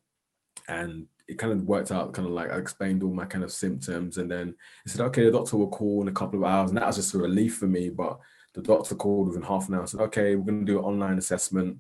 [0.68, 2.14] and it kind of worked out.
[2.14, 5.26] Kind of like I explained all my kind of symptoms, and then he said, "Okay,
[5.26, 7.58] the doctor will call in a couple of hours," and that was just a relief
[7.58, 8.20] for me, but
[8.54, 9.88] the doctor called within half an hour.
[9.88, 11.78] Said, "Okay, we're going to do an online assessment."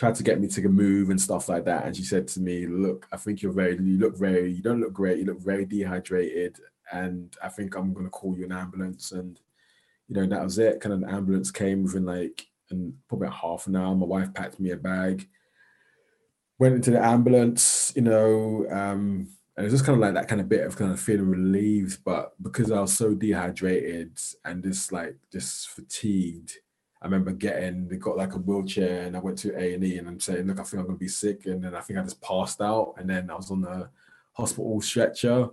[0.00, 2.66] Tried to get me to move and stuff like that, and she said to me,
[2.66, 5.18] "Look, I think you're very, you look very, you don't look great.
[5.18, 6.58] You look very dehydrated,
[6.90, 9.38] and I think I'm to call you an ambulance." And
[10.08, 10.80] you know that was it.
[10.80, 13.94] Kind of an ambulance came within like and probably half an hour.
[13.94, 15.28] My wife packed me a bag,
[16.58, 17.92] went into the ambulance.
[17.94, 20.92] You know, um, and was just kind of like that kind of bit of kind
[20.92, 26.52] of feeling relieved, but because I was so dehydrated and just like just fatigued,
[27.02, 29.98] I remember getting they got like a wheelchair and I went to A and E
[29.98, 32.02] and I'm saying, look, I think I'm gonna be sick, and then I think I
[32.02, 33.88] just passed out, and then I was on the
[34.32, 35.48] hospital stretcher,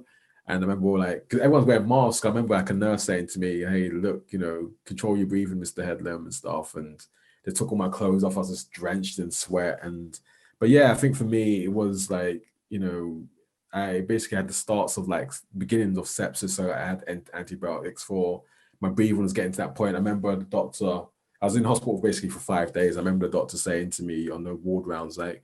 [0.47, 3.39] and I remember like because everyone's wearing masks, I remember like a nurse saying to
[3.39, 5.85] me, hey, look, you know, control your breathing, Mr.
[5.85, 6.99] Headlam and stuff, and
[7.45, 10.19] they took all my clothes off, I was just drenched in sweat, and
[10.59, 13.23] but yeah, I think for me it was like you know
[13.71, 16.51] I basically had the starts of like beginnings of sepsis.
[16.51, 18.43] So I had antibiotics for
[18.79, 19.95] my breathing was getting to that point.
[19.95, 21.01] I remember the doctor,
[21.41, 22.97] I was in hospital basically for five days.
[22.97, 25.43] I remember the doctor saying to me on the ward rounds, like,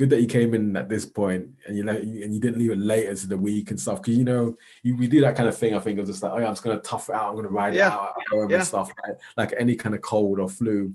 [0.00, 2.70] good that you came in at this point and you know and you didn't leave
[2.70, 4.00] it later to the week and stuff.
[4.02, 5.74] Cause you know, you we do that kind of thing.
[5.74, 7.48] I think of just like, oh yeah, I'm just gonna tough it out, I'm gonna
[7.48, 7.88] ride yeah.
[7.88, 8.56] it out yeah.
[8.56, 10.94] and stuff like, like any kind of cold or flu.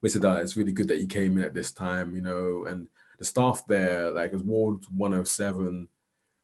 [0.00, 2.64] We said that it's really good that you came in at this time, you know,
[2.66, 2.86] and
[3.18, 5.88] the staff there, like it was Ward 107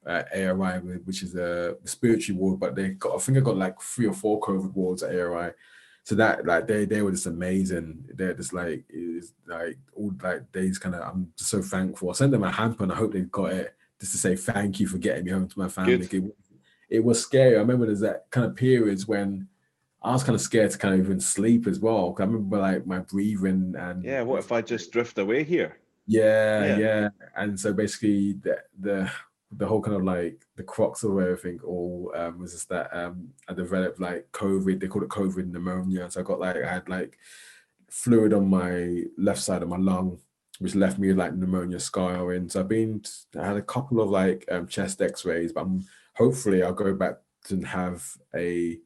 [0.06, 3.56] at uh, ARI, which is a respiratory ward, but they got I think I got
[3.56, 5.52] like three or four COVID wards at ARI.
[6.08, 8.02] So that like they they were just amazing.
[8.14, 12.08] They're just like it's like all like days kind of I'm just so thankful.
[12.08, 14.80] I sent them a hamper and I hope they got it just to say thank
[14.80, 16.08] you for getting me home to my family.
[16.10, 16.34] It,
[16.88, 17.56] it was scary.
[17.56, 19.48] I remember there's that kind of periods when
[20.02, 22.16] I was kind of scared to kind of even sleep as well.
[22.18, 25.76] I remember like my breathing and yeah, what if I just drift away here?
[26.06, 27.08] Yeah, yeah, yeah.
[27.36, 29.10] And so basically, the the
[29.52, 33.28] the whole kind of like the crux of everything all um, was just that um,
[33.48, 34.78] I developed like COVID.
[34.78, 36.10] They called it COVID pneumonia.
[36.10, 37.18] So I got like I had like
[37.90, 40.18] fluid on my left side of my lung,
[40.58, 42.48] which left me like pneumonia scarring.
[42.48, 43.02] So I've been
[43.38, 47.18] I had a couple of like um, chest X-rays, but I'm hopefully I'll go back
[47.50, 48.78] and have a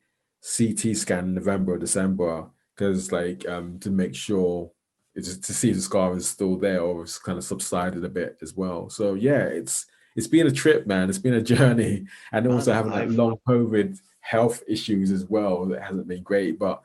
[0.56, 2.46] CT scan in November or December
[2.76, 4.70] because like um to make sure
[5.14, 8.04] it's just to see if the scar is still there or it's kind of subsided
[8.04, 8.88] a bit as well.
[8.88, 11.08] So yeah, it's it's been a trip, man.
[11.08, 15.66] It's been a journey, and also having like long COVID health issues as well.
[15.66, 16.82] That hasn't been great, but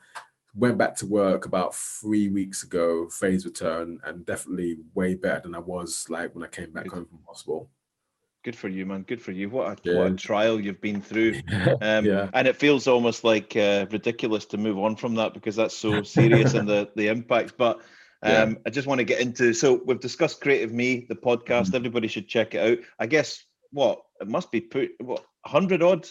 [0.54, 5.54] went back to work about three weeks ago, phase return, and definitely way better than
[5.54, 6.92] I was like when I came back Good.
[6.92, 7.70] home from hospital.
[8.44, 9.02] Good for you, man.
[9.02, 9.50] Good for you.
[9.50, 9.98] What a, yeah.
[9.98, 11.40] what a trial you've been through.
[11.80, 12.28] Um, yeah.
[12.32, 16.02] And it feels almost like uh, ridiculous to move on from that because that's so
[16.02, 17.54] serious and the the impact.
[17.56, 17.80] But
[18.22, 18.54] um, yeah.
[18.66, 19.52] I just want to get into.
[19.52, 21.66] So we've discussed Creative Me, the podcast.
[21.66, 21.76] Mm-hmm.
[21.76, 22.84] Everybody should check it out.
[22.98, 26.06] I guess what it must be put what hundred odd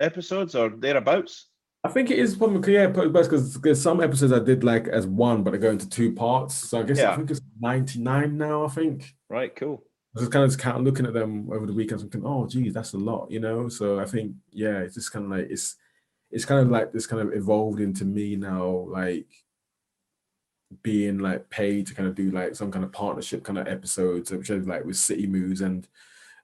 [0.00, 1.48] episodes or thereabouts.
[1.84, 5.42] I think it is probably yeah, because there's some episodes I did like as one,
[5.42, 6.54] but they go into two parts.
[6.54, 7.12] So I guess yeah.
[7.12, 8.64] I think it's 99 now.
[8.64, 9.12] I think.
[9.28, 9.54] Right.
[9.54, 9.82] Cool.
[10.16, 12.46] I was kind of just kind of looking at them over the weekend, thinking, oh,
[12.46, 13.68] geez, that's a lot, you know.
[13.68, 15.76] So I think yeah, it's just kind of like it's
[16.30, 19.26] it's kind of like this kind of evolved into me now, like
[20.82, 24.30] being like paid to kind of do like some kind of partnership kind of episodes,
[24.30, 25.88] which is like with City Moves and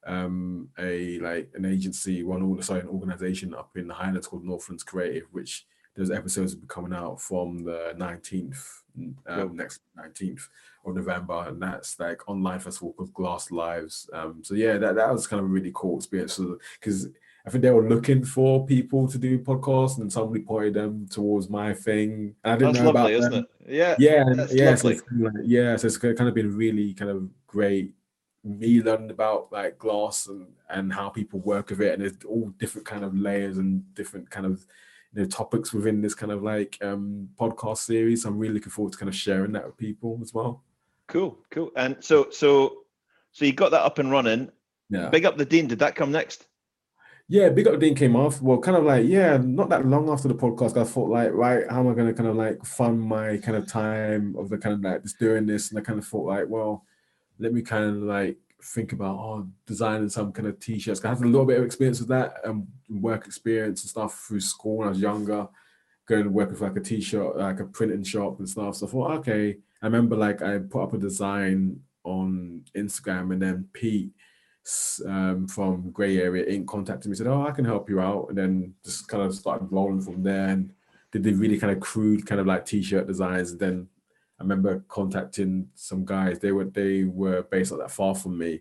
[0.06, 4.44] um a like an agency, one all sorry, an organization up in the Highlands called
[4.44, 8.64] Northlands Creative, which those episodes will be coming out from the 19th
[8.98, 9.54] um, Cool.
[9.54, 10.48] next 19th
[10.86, 14.08] of November, and that's like online festival called Glass Lives.
[14.12, 16.40] Um, so yeah, that, that was kind of a really cool experience
[16.80, 17.08] because
[17.46, 21.48] I think they were looking for people to do podcasts, and somebody pointed them towards
[21.48, 22.34] my thing.
[22.44, 23.46] And I didn't That's know lovely, about isn't them.
[23.66, 23.74] it?
[23.74, 23.96] Yeah.
[23.98, 27.10] Yeah, yeah, so it's kind of like, yeah, so it's kind of been really kind
[27.10, 27.94] of great.
[28.44, 32.52] Me learning about like glass and and how people work with it, and there's all
[32.58, 34.64] different kind of layers and different kind of
[35.14, 38.24] you know topics within this kind of like um podcast series.
[38.24, 40.62] I'm really looking forward to kind of sharing that with people as well.
[41.08, 41.72] Cool, cool.
[41.74, 42.84] And so, so,
[43.32, 44.50] so you got that up and running.
[44.90, 45.08] Yeah.
[45.08, 45.66] Big up the deen.
[45.66, 46.46] Did that come next?
[47.30, 48.40] Yeah, Big Up Deen came off.
[48.40, 51.70] Well, kind of like, yeah, not that long after the podcast, I thought like, right,
[51.70, 54.74] how am I gonna kind of like fund my kind of time of the kind
[54.74, 55.70] of like just doing this?
[55.70, 56.86] And I kind of thought like, well,
[57.38, 61.04] let me kind of like think about oh designing some kind of t-shirts.
[61.04, 64.40] I had a little bit of experience with that and work experience and stuff through
[64.40, 65.48] school when I was younger,
[66.06, 68.76] going to work with like a t-shirt, like a printing shop and stuff.
[68.76, 69.58] So I thought, okay.
[69.82, 74.12] I remember like I put up a design on Instagram and then Pete
[75.06, 76.66] um, from Gray Area Inc.
[76.66, 79.68] contacted me said, "Oh, I can help you out," and then just kind of started
[79.70, 80.72] rolling from there and
[81.10, 83.52] did the really kind of crude kind of like t-shirt designs.
[83.52, 83.88] And then
[84.38, 86.38] I remember contacting some guys.
[86.38, 88.60] They were they were based not that far from me,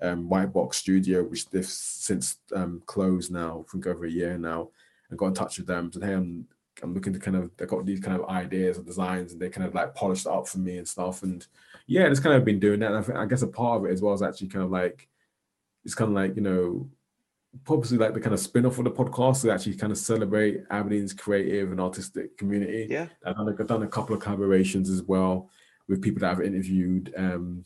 [0.00, 3.64] um, White Box Studio, which they've since um, closed now.
[3.66, 4.70] I think over a year now.
[5.10, 5.90] I got in touch with them.
[5.92, 6.46] Said, "Hey, I'm
[6.82, 9.48] I'm looking to kind of I got these kind of ideas and designs, and they
[9.48, 11.46] kind of like polished it up for me and stuff." And
[11.86, 12.92] yeah, just kind of been doing that.
[12.92, 14.70] And I, think, I guess a part of it as well is actually kind of
[14.70, 15.08] like
[15.88, 16.86] it's kind of like you know
[17.64, 21.14] purposely like the kind of spin-off of the podcast to actually kind of celebrate Aberdeen's
[21.14, 22.86] creative and artistic community.
[22.90, 23.06] Yeah.
[23.24, 25.48] I've done, I've done a couple of collaborations as well
[25.88, 27.14] with people that I've interviewed.
[27.16, 27.64] Um,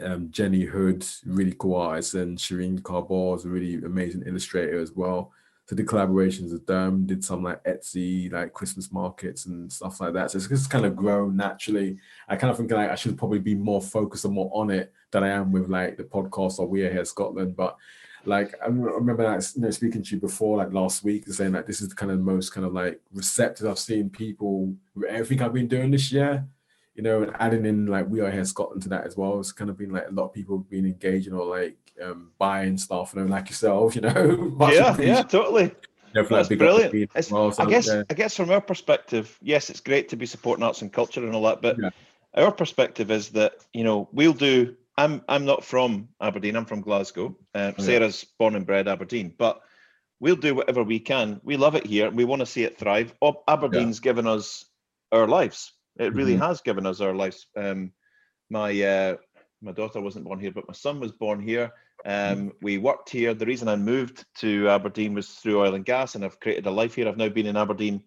[0.00, 4.92] um, Jenny Hood, really cool artist, and Shireen Carbar is a really amazing illustrator as
[4.92, 5.32] well.
[5.66, 10.12] So did collaborations with them, did some like Etsy, like Christmas markets and stuff like
[10.14, 10.30] that.
[10.30, 11.98] So it's just kind of grown naturally.
[12.28, 14.92] I kind of think like I should probably be more focused and more on it
[15.12, 17.56] than I am with like the podcast or We Are Here Scotland.
[17.56, 17.76] But
[18.24, 21.66] like I remember like you know speaking to you before like last week saying like
[21.66, 25.42] this is the kind of most kind of like receptive I've seen people with everything
[25.42, 26.46] I've been doing this year
[26.94, 29.52] you know and adding in like we are here Scotland to that as well it's
[29.52, 33.14] kind of been like a lot of people being engaging or like um buying stuff
[33.14, 35.74] and like yourself you know yeah, yeah, totally.
[36.14, 36.92] Like, That's brilliant.
[36.92, 37.54] Dean as It's- well.
[37.58, 38.02] I guess, yeah.
[38.10, 41.34] I guess from our perspective, yes, it's great to be supporting arts and culture and
[41.34, 41.88] all that, but Yeah.
[42.34, 44.76] our perspective is that you know we'll do.
[44.98, 46.54] I'm I'm not from Aberdeen.
[46.54, 47.26] I'm from Glasgow.
[47.28, 47.84] Um, Oh, yeah.
[47.84, 49.62] Sarah's born and bred Aberdeen, but
[50.20, 51.40] we'll do whatever we can.
[51.44, 52.10] We love it here.
[52.10, 53.14] We want to see it thrive.
[53.22, 54.66] Ab- Aberdeen's given us
[55.12, 55.72] our lives.
[55.98, 56.46] It really Mhm.
[56.46, 57.46] has given us our lives.
[57.56, 57.92] Um,
[58.50, 59.16] my uh,
[59.62, 61.72] my daughter wasn't born here, but my son was born here.
[62.04, 63.32] Um, we worked here.
[63.32, 66.70] The reason I moved to Aberdeen was through oil and gas, and I've created a
[66.70, 67.08] life here.
[67.08, 68.02] I've now been in Aberdeen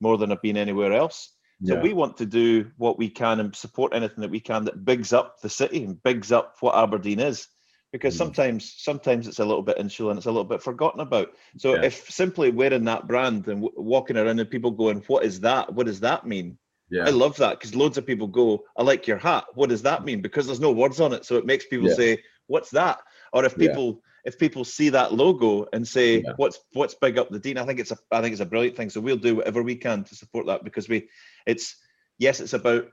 [0.00, 1.32] more than I've been anywhere else.
[1.64, 1.80] So Yeah.
[1.82, 5.12] we want to do what we can and support anything that we can that bigs
[5.12, 7.48] up the city and bigs up what Aberdeen is.
[7.90, 8.18] Because Mm.
[8.18, 11.32] sometimes, sometimes it's a little bit insular and it's a little bit forgotten about.
[11.56, 11.84] So Yeah.
[11.84, 15.72] if simply wearing that brand and w- walking around and people going, "What is that?
[15.72, 16.58] What does that mean?"
[16.90, 19.44] Yeah I love that because loads of people go, I like your hat.
[19.54, 20.22] What does that mean?
[20.22, 21.24] Because there's no words on it.
[21.24, 21.94] So it makes people Yeah.
[21.94, 22.98] say, What's that?
[23.32, 23.68] Or if Yeah.
[23.68, 26.32] people if people see that logo and say, Yeah.
[26.36, 27.58] What's what's big up the deen?
[27.58, 28.90] I think it's a I think it's a brilliant thing.
[28.90, 31.08] So we'll do whatever we can to support that because we
[31.46, 31.76] it's
[32.18, 32.88] yes, it's about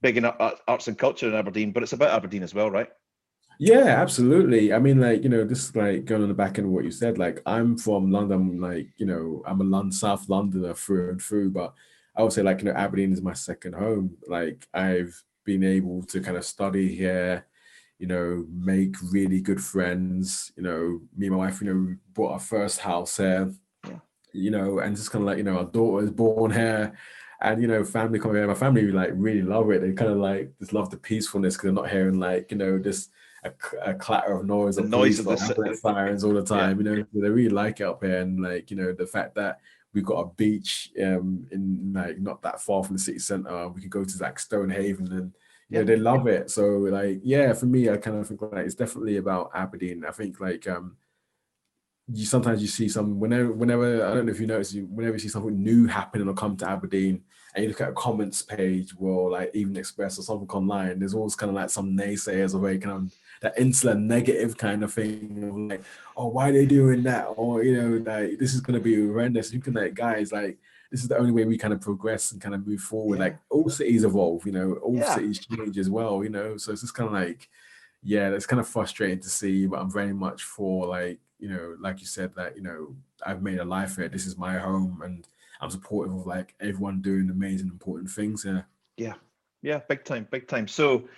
[0.00, 2.88] bigging up arts and culture in Aberdeen, but it's about Aberdeen as well, right?
[3.60, 4.72] Yeah, absolutely.
[4.72, 6.84] I mean, like, you know, this is like going on the back end of what
[6.84, 7.18] you said.
[7.18, 11.50] Like, I'm from London, like, you know, I'm a London, South Londoner through and through,
[11.50, 11.74] but
[12.18, 14.16] I would say, like, you know, Aberdeen is my second home.
[14.26, 17.46] Like, I've been able to kind of study here,
[18.00, 20.50] you know, make really good friends.
[20.56, 23.54] You know, me and my wife, you know, bought our first house here,
[23.86, 24.00] Yeah.
[24.32, 26.92] you know, and just kind of like, you know, our daughter is born here.
[27.40, 29.80] And you know, family coming here, my family like really love it.
[29.80, 32.78] They kind of like just love the peacefulness because they're not hearing like you know
[32.80, 33.10] this
[33.44, 33.52] a,
[33.84, 36.78] a clatter of noise, The noise of the sirens all the time.
[36.78, 39.60] You know, they really like it up here, and like you know the fact that
[39.98, 43.68] we've got a beach um in like not that far from the city centre.
[43.68, 45.32] We could go to like Stonehaven, and
[45.68, 45.82] Yeah.
[45.82, 46.50] they love it.
[46.50, 50.04] So like yeah, for me, I kind of think like it's definitely about Aberdeen.
[50.04, 50.96] I think like um
[52.12, 55.16] you sometimes you see some whenever whenever I don't know if you notice you whenever
[55.16, 57.24] you see something new happening or come to Aberdeen
[57.58, 61.14] and you look at a comments page or like even Express or something online, there's
[61.14, 64.92] always kind of like some naysayers or very kind of that insular negative kind of
[64.92, 65.82] thing of like,
[66.16, 67.24] oh, why are they doing that?
[67.36, 69.52] Or you know, like this is gonna be horrendous.
[69.52, 70.58] You can like guys like
[70.90, 73.18] this is the only way we kind of progress and kind of move forward.
[73.18, 73.24] Yeah.
[73.24, 75.14] Like all cities evolve, you know, all Yeah.
[75.16, 76.56] cities change as well, you know.
[76.56, 77.48] So it's just kind of like,
[78.02, 81.76] yeah, it's kind of frustrating to see, but I'm very much for like, you know,
[81.80, 82.94] like you said, that you know,
[83.26, 84.08] I've made a life here.
[84.08, 85.26] This is my home, and
[85.60, 88.66] I'm supportive of like everyone doing amazing, important things here.
[88.96, 89.14] Yeah,
[89.62, 90.68] yeah, big time, big time.
[90.68, 91.08] So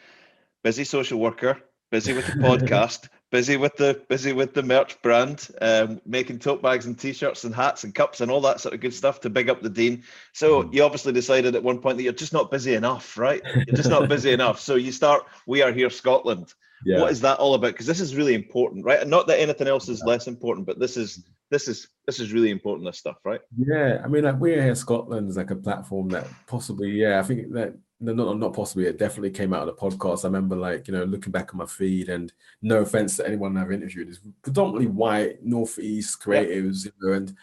[0.62, 1.60] busy social worker,
[1.90, 6.62] busy with the podcast, busy with the busy with the merch brand, um, making tote
[6.62, 9.30] bags and t-shirts and hats and cups and all that sort of good stuff to
[9.30, 10.04] big up the deen.
[10.32, 10.74] So mm.
[10.74, 13.42] you obviously decided at one point that you're just not busy enough, right?
[13.44, 14.60] You're just not busy enough.
[14.60, 15.24] So you start.
[15.46, 16.52] We are here, Scotland.
[16.84, 17.00] Yeah.
[17.00, 17.72] What is that all about?
[17.72, 19.00] Because this is really important, right?
[19.00, 22.32] And not that anything else is less important, but this is this is this is
[22.32, 22.86] really important.
[22.86, 23.40] This stuff, right?
[23.56, 27.22] Yeah, I mean, like we're here, Scotland is like a platform that possibly, yeah, I
[27.22, 28.86] think that no, not not possibly.
[28.86, 30.24] It definitely came out of the podcast.
[30.24, 33.56] I remember, like you know, looking back on my feed, and no offense to anyone
[33.56, 36.92] I've interviewed, is predominantly white northeast creatives, yeah.
[37.00, 37.34] you know, and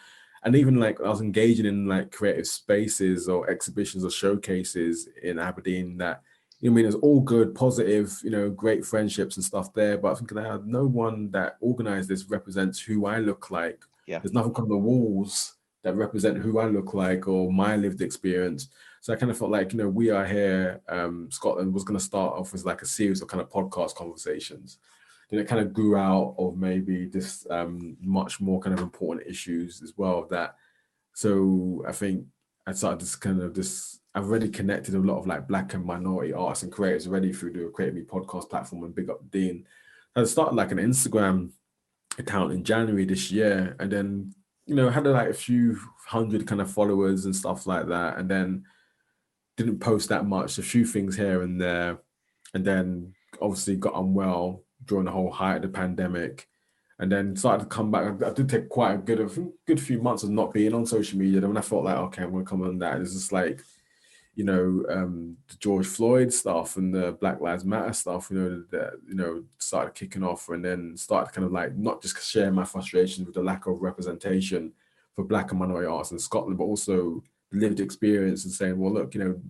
[0.42, 5.38] and even like I was engaging in like creative spaces or exhibitions or showcases in
[5.38, 6.22] Aberdeen that
[6.60, 9.98] you know, I mean, it's all good, positive, you know, great friendships and stuff there.
[9.98, 13.84] But I think I had no one that organized this represents who I look like.
[14.06, 14.18] Yeah.
[14.18, 18.68] There's nothing on the walls that represent who I look like or my lived experience.
[19.00, 21.98] So I kind of felt like, you know, we are here, um, Scotland was going
[21.98, 24.78] to start off as like a series of kind of podcast conversations.
[25.30, 29.26] Then it kind of grew out of maybe this um, much more kind of important
[29.26, 30.26] issues as well.
[30.30, 30.56] That
[31.12, 32.24] so I think
[32.66, 33.97] I started this kind of this.
[34.14, 37.52] I've already connected a lot of like black and minority artists and creators already through
[37.52, 39.66] the Create Me podcast platform and Big Up Deen.
[40.16, 41.50] I started like an Instagram
[42.18, 44.34] account in January this year, and then
[44.66, 48.28] you know had like a few hundred kind of followers and stuff like that, and
[48.28, 48.64] then
[49.56, 51.98] didn't post that much, a few things here and there,
[52.54, 56.48] and then obviously got unwell during the whole height of the pandemic,
[56.98, 58.22] and then started to come back.
[58.22, 59.28] I did take quite a good, a
[59.66, 61.40] good few months of not being on social media.
[61.40, 63.60] Then when I felt like, okay, I'm gonna come on that, it's just like,
[64.38, 68.64] you know, um, the George Floyd stuff and the Black Lives Matter stuff, you know,
[68.70, 72.52] that you know started kicking off, and then started kind of like not just share
[72.52, 74.72] my frustrations with the lack of representation
[75.16, 77.20] for Black and minority artists in Scotland, but also
[77.50, 79.40] lived experience and saying, well, look, you know,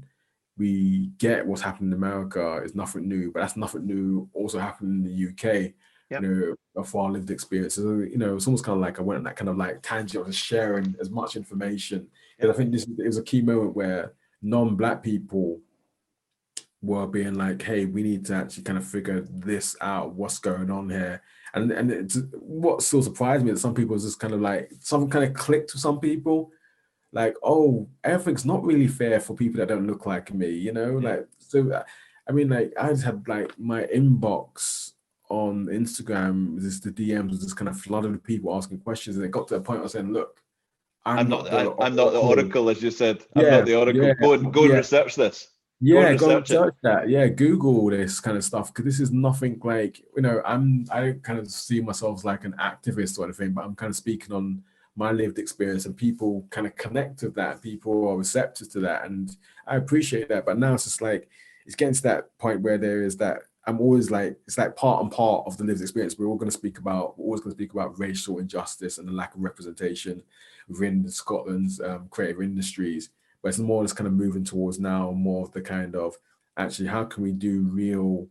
[0.56, 5.04] we get what's happening in America is nothing new, but that's nothing new also happened
[5.06, 5.74] in the UK.
[6.08, 6.22] Yep.
[6.22, 7.84] You know, for our lived experiences.
[8.10, 10.26] You know, it's almost kind of like I went on that kind of like tangent
[10.26, 12.06] of sharing as much information.
[12.38, 15.60] And I think this is, it was a key moment where non-black people
[16.80, 20.14] were being like, "Hey, we need to actually kind of figure this out.
[20.14, 21.22] What's going on here?"
[21.54, 25.10] And and it's, what still surprised me that some people just kind of like something
[25.10, 26.52] kind of clicked to some people
[27.12, 30.92] like, oh, everything's not really fair for people that don't look like me, you know?
[30.92, 31.82] Like, so
[32.28, 34.92] I mean, like, I just had like my inbox
[35.30, 39.24] on Instagram, just the DMs was just kind of flooded with people asking questions, and
[39.24, 40.40] it got to a point I was saying, look,
[41.08, 43.24] I'm, I'm not, not I, I'm not the oracle, as you said.
[43.34, 44.02] I'm yeah, not the oracle.
[44.02, 45.48] Yeah, go and go and research this.
[45.80, 47.08] Yeah, go, and research that.
[47.08, 50.42] Yeah, Google this kind of stuff because this is nothing like you know.
[50.44, 53.74] I'm I don't kind of see myself as like an activist or anything, but I'm
[53.74, 54.62] kind of speaking on
[54.98, 59.04] my lived experience and people kind of connect with that people are receptive to that
[59.04, 59.36] and
[59.68, 61.28] i appreciate that but now it's just like
[61.64, 65.00] it's getting to that point where there is that i'm always like it's like part
[65.00, 67.52] and part of the lived experience we're all going to speak about we're always going
[67.52, 70.20] to speak about racial injustice and the lack of representation
[70.68, 73.10] within scotland's um, creative industries
[73.42, 76.16] but it's more just kind of moving towards now more of the kind of
[76.56, 78.26] actually how can we do real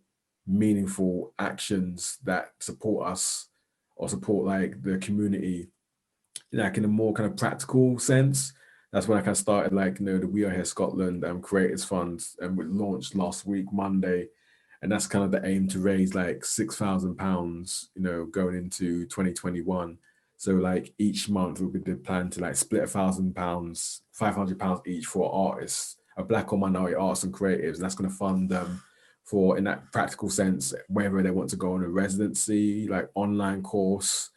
[0.45, 3.47] meaningful actions that support us
[3.95, 5.69] or support like the community
[6.51, 8.53] like in a more kind of practical sense.
[8.91, 11.41] That's when I kind of started like, you know, the We Are Here Scotland um,
[11.41, 14.29] Creators Fund and we launched last week, Monday.
[14.81, 19.97] And that's kind of the aim to raise like £6,000, you know, going into 2021.
[20.37, 24.59] So like each month be the plan to like split a thousand pounds, five hundred
[24.59, 27.75] pounds each for artists, a black or minority artists and creatives.
[27.75, 28.81] And that's going to fund them
[29.23, 33.63] for in that practical sense, whether they want to go on a residency, like online
[33.63, 34.29] course,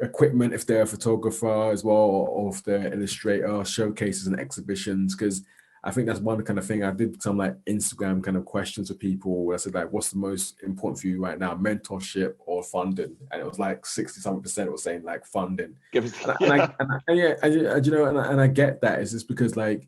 [0.00, 5.42] equipment if they're a photographer as well or if they're illustrator showcases and exhibitions because
[5.86, 8.88] I think that's one kind of thing I did some like Instagram kind of questions
[8.90, 9.44] with people.
[9.44, 13.16] Where I said like what's the most important for you right now mentorship or funding?
[13.30, 15.76] And it was like 60 something percent was saying like funding.
[15.94, 18.48] And, I, and, I, and, I, and yeah and, you know and I, and I
[18.48, 18.98] get that.
[18.98, 19.86] It's just because like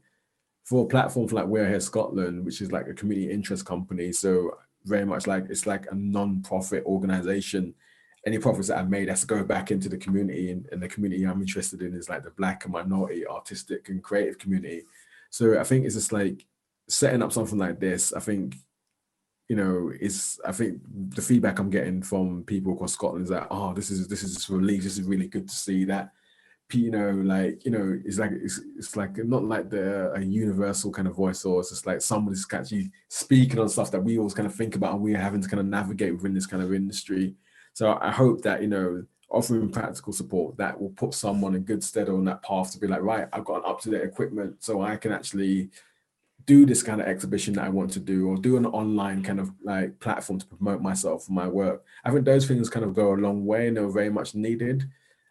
[0.65, 4.13] for a platform for like We're Here Scotland which is like a community interest company
[4.13, 4.53] so
[4.85, 7.75] very much like it's like a non-profit organization.
[8.25, 10.89] Any profits that I've made has to go back into the community and, and, the
[10.89, 14.85] community I'm interested in is like the black and minority artistic and creative community.
[15.31, 16.47] So I think it's just like
[16.89, 18.57] setting up something like this, I think,
[19.49, 20.81] you know, is I think
[21.15, 24.49] the feedback I'm getting from people across Scotland is that, oh, this is this is
[24.51, 24.83] relief.
[24.85, 26.11] This is really good to see that
[26.75, 30.93] you know, like you know, it's like it's, it's like not like the a universal
[30.93, 34.35] kind of voice, or it's just like somebody's actually speaking on stuff that we always
[34.35, 36.75] kind of think about, and we're having to kind of navigate within this kind of
[36.75, 37.35] industry.
[37.73, 41.85] So I hope that, you know, offering practical support that will put someone in good
[41.85, 44.57] stead on that path to be like, right, I've got an up to date equipment
[44.63, 45.71] so I can actually
[46.47, 49.39] do this kind of exhibition that I want to do, or do an online kind
[49.39, 51.85] of like platform to promote myself and my work.
[52.05, 54.89] I think those things kind of go a long way and they're very much needed.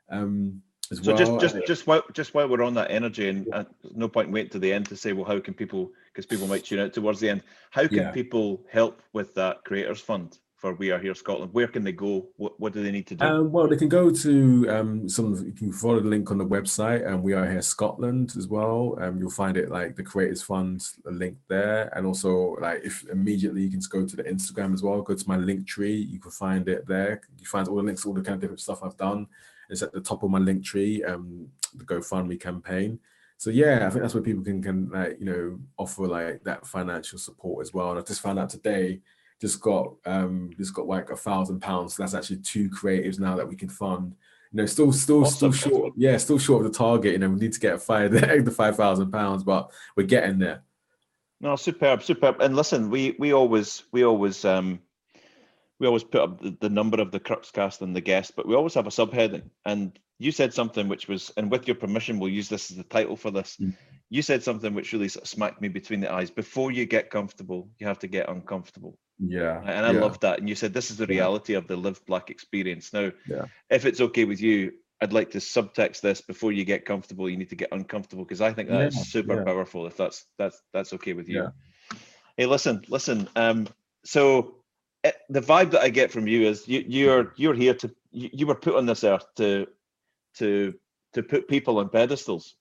[0.10, 1.18] Um, as so well.
[1.18, 3.64] just just just while just while we're on that energy, and uh,
[3.96, 5.92] no point waiting to the end to say, well, how can people?
[6.14, 7.42] Because people might tune out towards the end.
[7.72, 8.12] How can Yeah.
[8.12, 11.54] people help with that Creators Fund for We Are Here Scotland?
[11.54, 12.28] Where can they go?
[12.38, 13.26] What what do they need to do?
[13.26, 15.36] Um, well, they can go to um, some.
[15.46, 18.98] You can follow the link on the website, and we are here Scotland as well.
[19.00, 23.62] Um, you'll find it like the Creators Fund link there, and also like if immediately
[23.62, 25.02] you can just go to the Instagram as well.
[25.02, 27.22] Go to my Linktree, you can find it there.
[27.40, 29.28] You find all the links, all the kind of different stuff I've done.
[29.70, 31.08] It's at the top of my Linktree.
[31.08, 33.00] Um, the GoFundMe campaign.
[33.38, 36.66] So yeah, I think that's where people can can like you know offer like that
[36.66, 37.92] financial support as well.
[37.92, 39.00] And I just found out today
[39.40, 41.96] just got um just got like a thousand pounds.
[41.96, 44.16] So that's actually two creatives now that we can fund.
[44.52, 45.52] You know, still still Awesome.
[45.52, 45.94] still short.
[45.96, 47.14] Yeah, still short of the target.
[47.14, 48.12] You know, we need to get five
[48.46, 50.64] the five thousand pounds, but we're getting there.
[51.40, 52.42] No, superb, superb.
[52.42, 54.80] And listen, we we always we always um
[55.80, 58.56] we always put up the, the number of the Cruxcast and the guest, but we
[58.56, 59.44] always have a subheading.
[59.66, 62.84] And you said something which was, and with your permission, we'll use this as the
[62.84, 63.58] title for this.
[63.62, 63.76] Mm.
[64.10, 66.32] You said something which really sort of smacked me between the eyes.
[66.32, 68.98] Before you get comfortable, you have to get uncomfortable.
[69.20, 70.00] Yeah, And I yeah.
[70.00, 70.40] love that.
[70.40, 71.14] And you said this is the Yeah.
[71.14, 72.94] reality of the Live Black experience.
[72.94, 73.46] Now, Yeah.
[73.70, 77.30] if it's okay with you, I'd like to subtext this before you get comfortable.
[77.30, 79.44] You need to get uncomfortable because I think that is Yeah, super yeah.
[79.44, 79.86] powerful.
[79.88, 81.44] If that's that's that's okay with you.
[81.44, 81.50] Yeah.
[82.36, 83.28] Hey, listen, listen.
[83.36, 83.68] Um,
[84.06, 84.64] so
[85.04, 88.30] eh, the vibe that I get from you is you you're you're here to you,
[88.34, 89.68] you were put on this earth to
[90.36, 90.74] to
[91.14, 92.56] to put people on pedestals.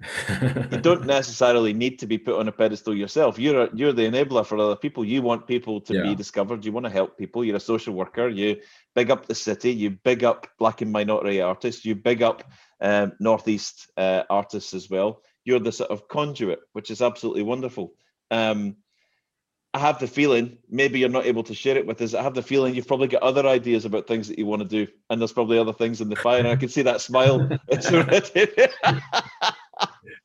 [0.00, 3.38] You don't necessarily need to be put on a pedestal yourself.
[3.38, 5.04] You're a, you're the enabler for other people.
[5.04, 6.64] You want people to be discovered.
[6.64, 7.44] You want to help people.
[7.44, 8.28] You're a social worker.
[8.28, 8.56] You
[8.94, 9.72] big up the city.
[9.72, 11.84] You big up Black and minority artists.
[11.84, 12.44] You big up
[12.80, 15.22] um, Northeast uh, artists as well.
[15.44, 17.94] You're the sort of conduit, which is absolutely wonderful.
[18.30, 18.76] Um,
[19.74, 22.14] I have the feeling, maybe you're not able to share it with us.
[22.14, 24.68] I have the feeling you've probably got other ideas about things that you want to
[24.68, 26.38] do, and there's probably other things in the fire.
[26.38, 27.48] And I can see that smile.
[27.68, 28.48] It's already.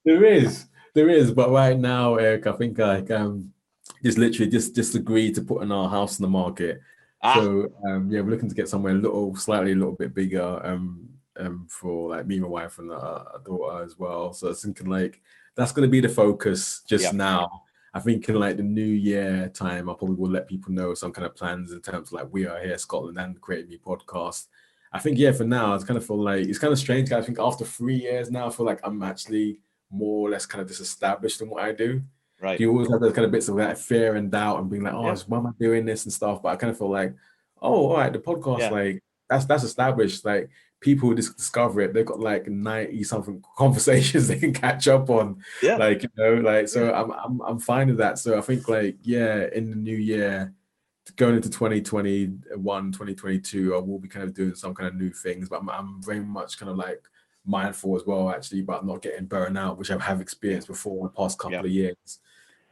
[0.06, 3.52] There is, there is, but right now, Eric, I think like um,
[4.04, 6.82] just literally just just agreed to putting our house in the market.
[7.22, 10.14] ah, So um, yeah, we're looking to get somewhere a little, slightly a little bit
[10.14, 12.96] bigger um, um, for like me, my wife, and uh,
[13.34, 14.34] our daughter as well.
[14.34, 15.22] So I was thinking like
[15.56, 17.12] that's going to be the focus just Yeah.
[17.12, 17.64] now.
[17.96, 21.12] I think in like the new year time, I probably will let people know some
[21.12, 24.48] kind of plans in terms of like we are here, Scotland, and Create Me podcast.
[24.92, 27.12] I think yeah, for now, it's kind of feel like it's kind of strange.
[27.12, 29.60] I think after three years now, I feel like I'm actually
[29.94, 32.02] more or less kind of disestablished in what I do
[32.44, 32.60] right.
[32.60, 34.94] you always have those kind of bits of that fear and doubt and being like,
[34.94, 35.16] oh, Yeah.
[35.28, 36.41] why am I doing this and stuff?
[36.44, 37.16] But I kind of feel like,
[37.62, 38.70] oh, all right, the podcast, Yeah.
[38.70, 40.26] like that's that's established.
[40.26, 40.50] Like
[40.82, 45.41] people just discover it, they've got like 90 something conversations they can catch up on.
[45.62, 45.78] Yeah.
[45.78, 48.20] Like, you know, like so I'm I'm I'm fine with that.
[48.20, 50.54] So I think like, yeah, in the new year,
[51.16, 55.50] going into 2021, 2022, I will be kind of doing some kind of new things,
[55.50, 57.04] but I'm, I'm very much kind of like
[57.46, 61.04] mindful as well, actually, about not getting burned out, which I have experienced before in
[61.06, 61.60] the past couple Yeah.
[61.60, 62.20] of years.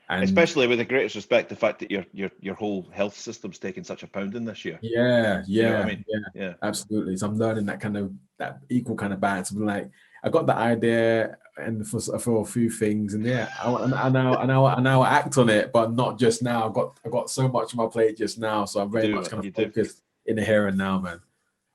[0.09, 3.57] And Especially with the greatest respect, the fact that your your your whole health system's
[3.57, 4.77] taken such a pounding this year.
[4.81, 6.05] yeah, yeah, know I mean?
[6.07, 6.53] yeah, Yeah.
[6.63, 7.15] absolutely.
[7.15, 9.51] So I'm learning that kind of that equal kind of balance.
[9.51, 9.89] I'm like,
[10.23, 14.35] I got the idea and for for a few things, and yeah, I, I now
[14.37, 16.67] I now I now act on it, but not just now.
[16.69, 19.15] I got I got so much on my plate just now, so I'm very do,
[19.15, 19.65] much kind you of do.
[19.65, 21.21] focused in the here and now, man.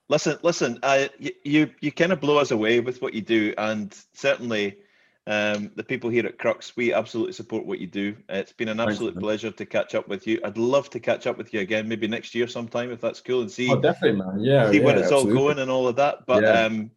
[0.08, 0.78] Listen, listen.
[0.82, 4.78] Uh, you you, kind of blow us away with what you do, and certainly.
[5.28, 8.16] Um, the people here at Crux, we absolutely support what you do.
[8.28, 9.22] It's been an absolute man.
[9.22, 10.38] pleasure to catch up with you.
[10.44, 13.40] I'd love to catch up with you again, maybe next year sometime, if that's cool,
[13.40, 14.38] and see Oh, definitely, man.
[14.38, 16.26] Yeah, see yeah, where it's all going and all of that.
[16.26, 16.66] But Yeah.
[16.66, 16.92] um,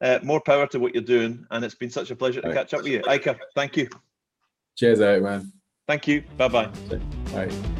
[0.00, 2.74] uh, more power to what you're doing, and it's been such a pleasure to catch
[2.74, 3.38] up with you, Ica.
[3.54, 3.88] Thank you,
[4.76, 5.52] Cheers, out, man.
[5.86, 6.24] thank you.
[6.36, 6.70] Bye bye.
[7.32, 7.79] Bye.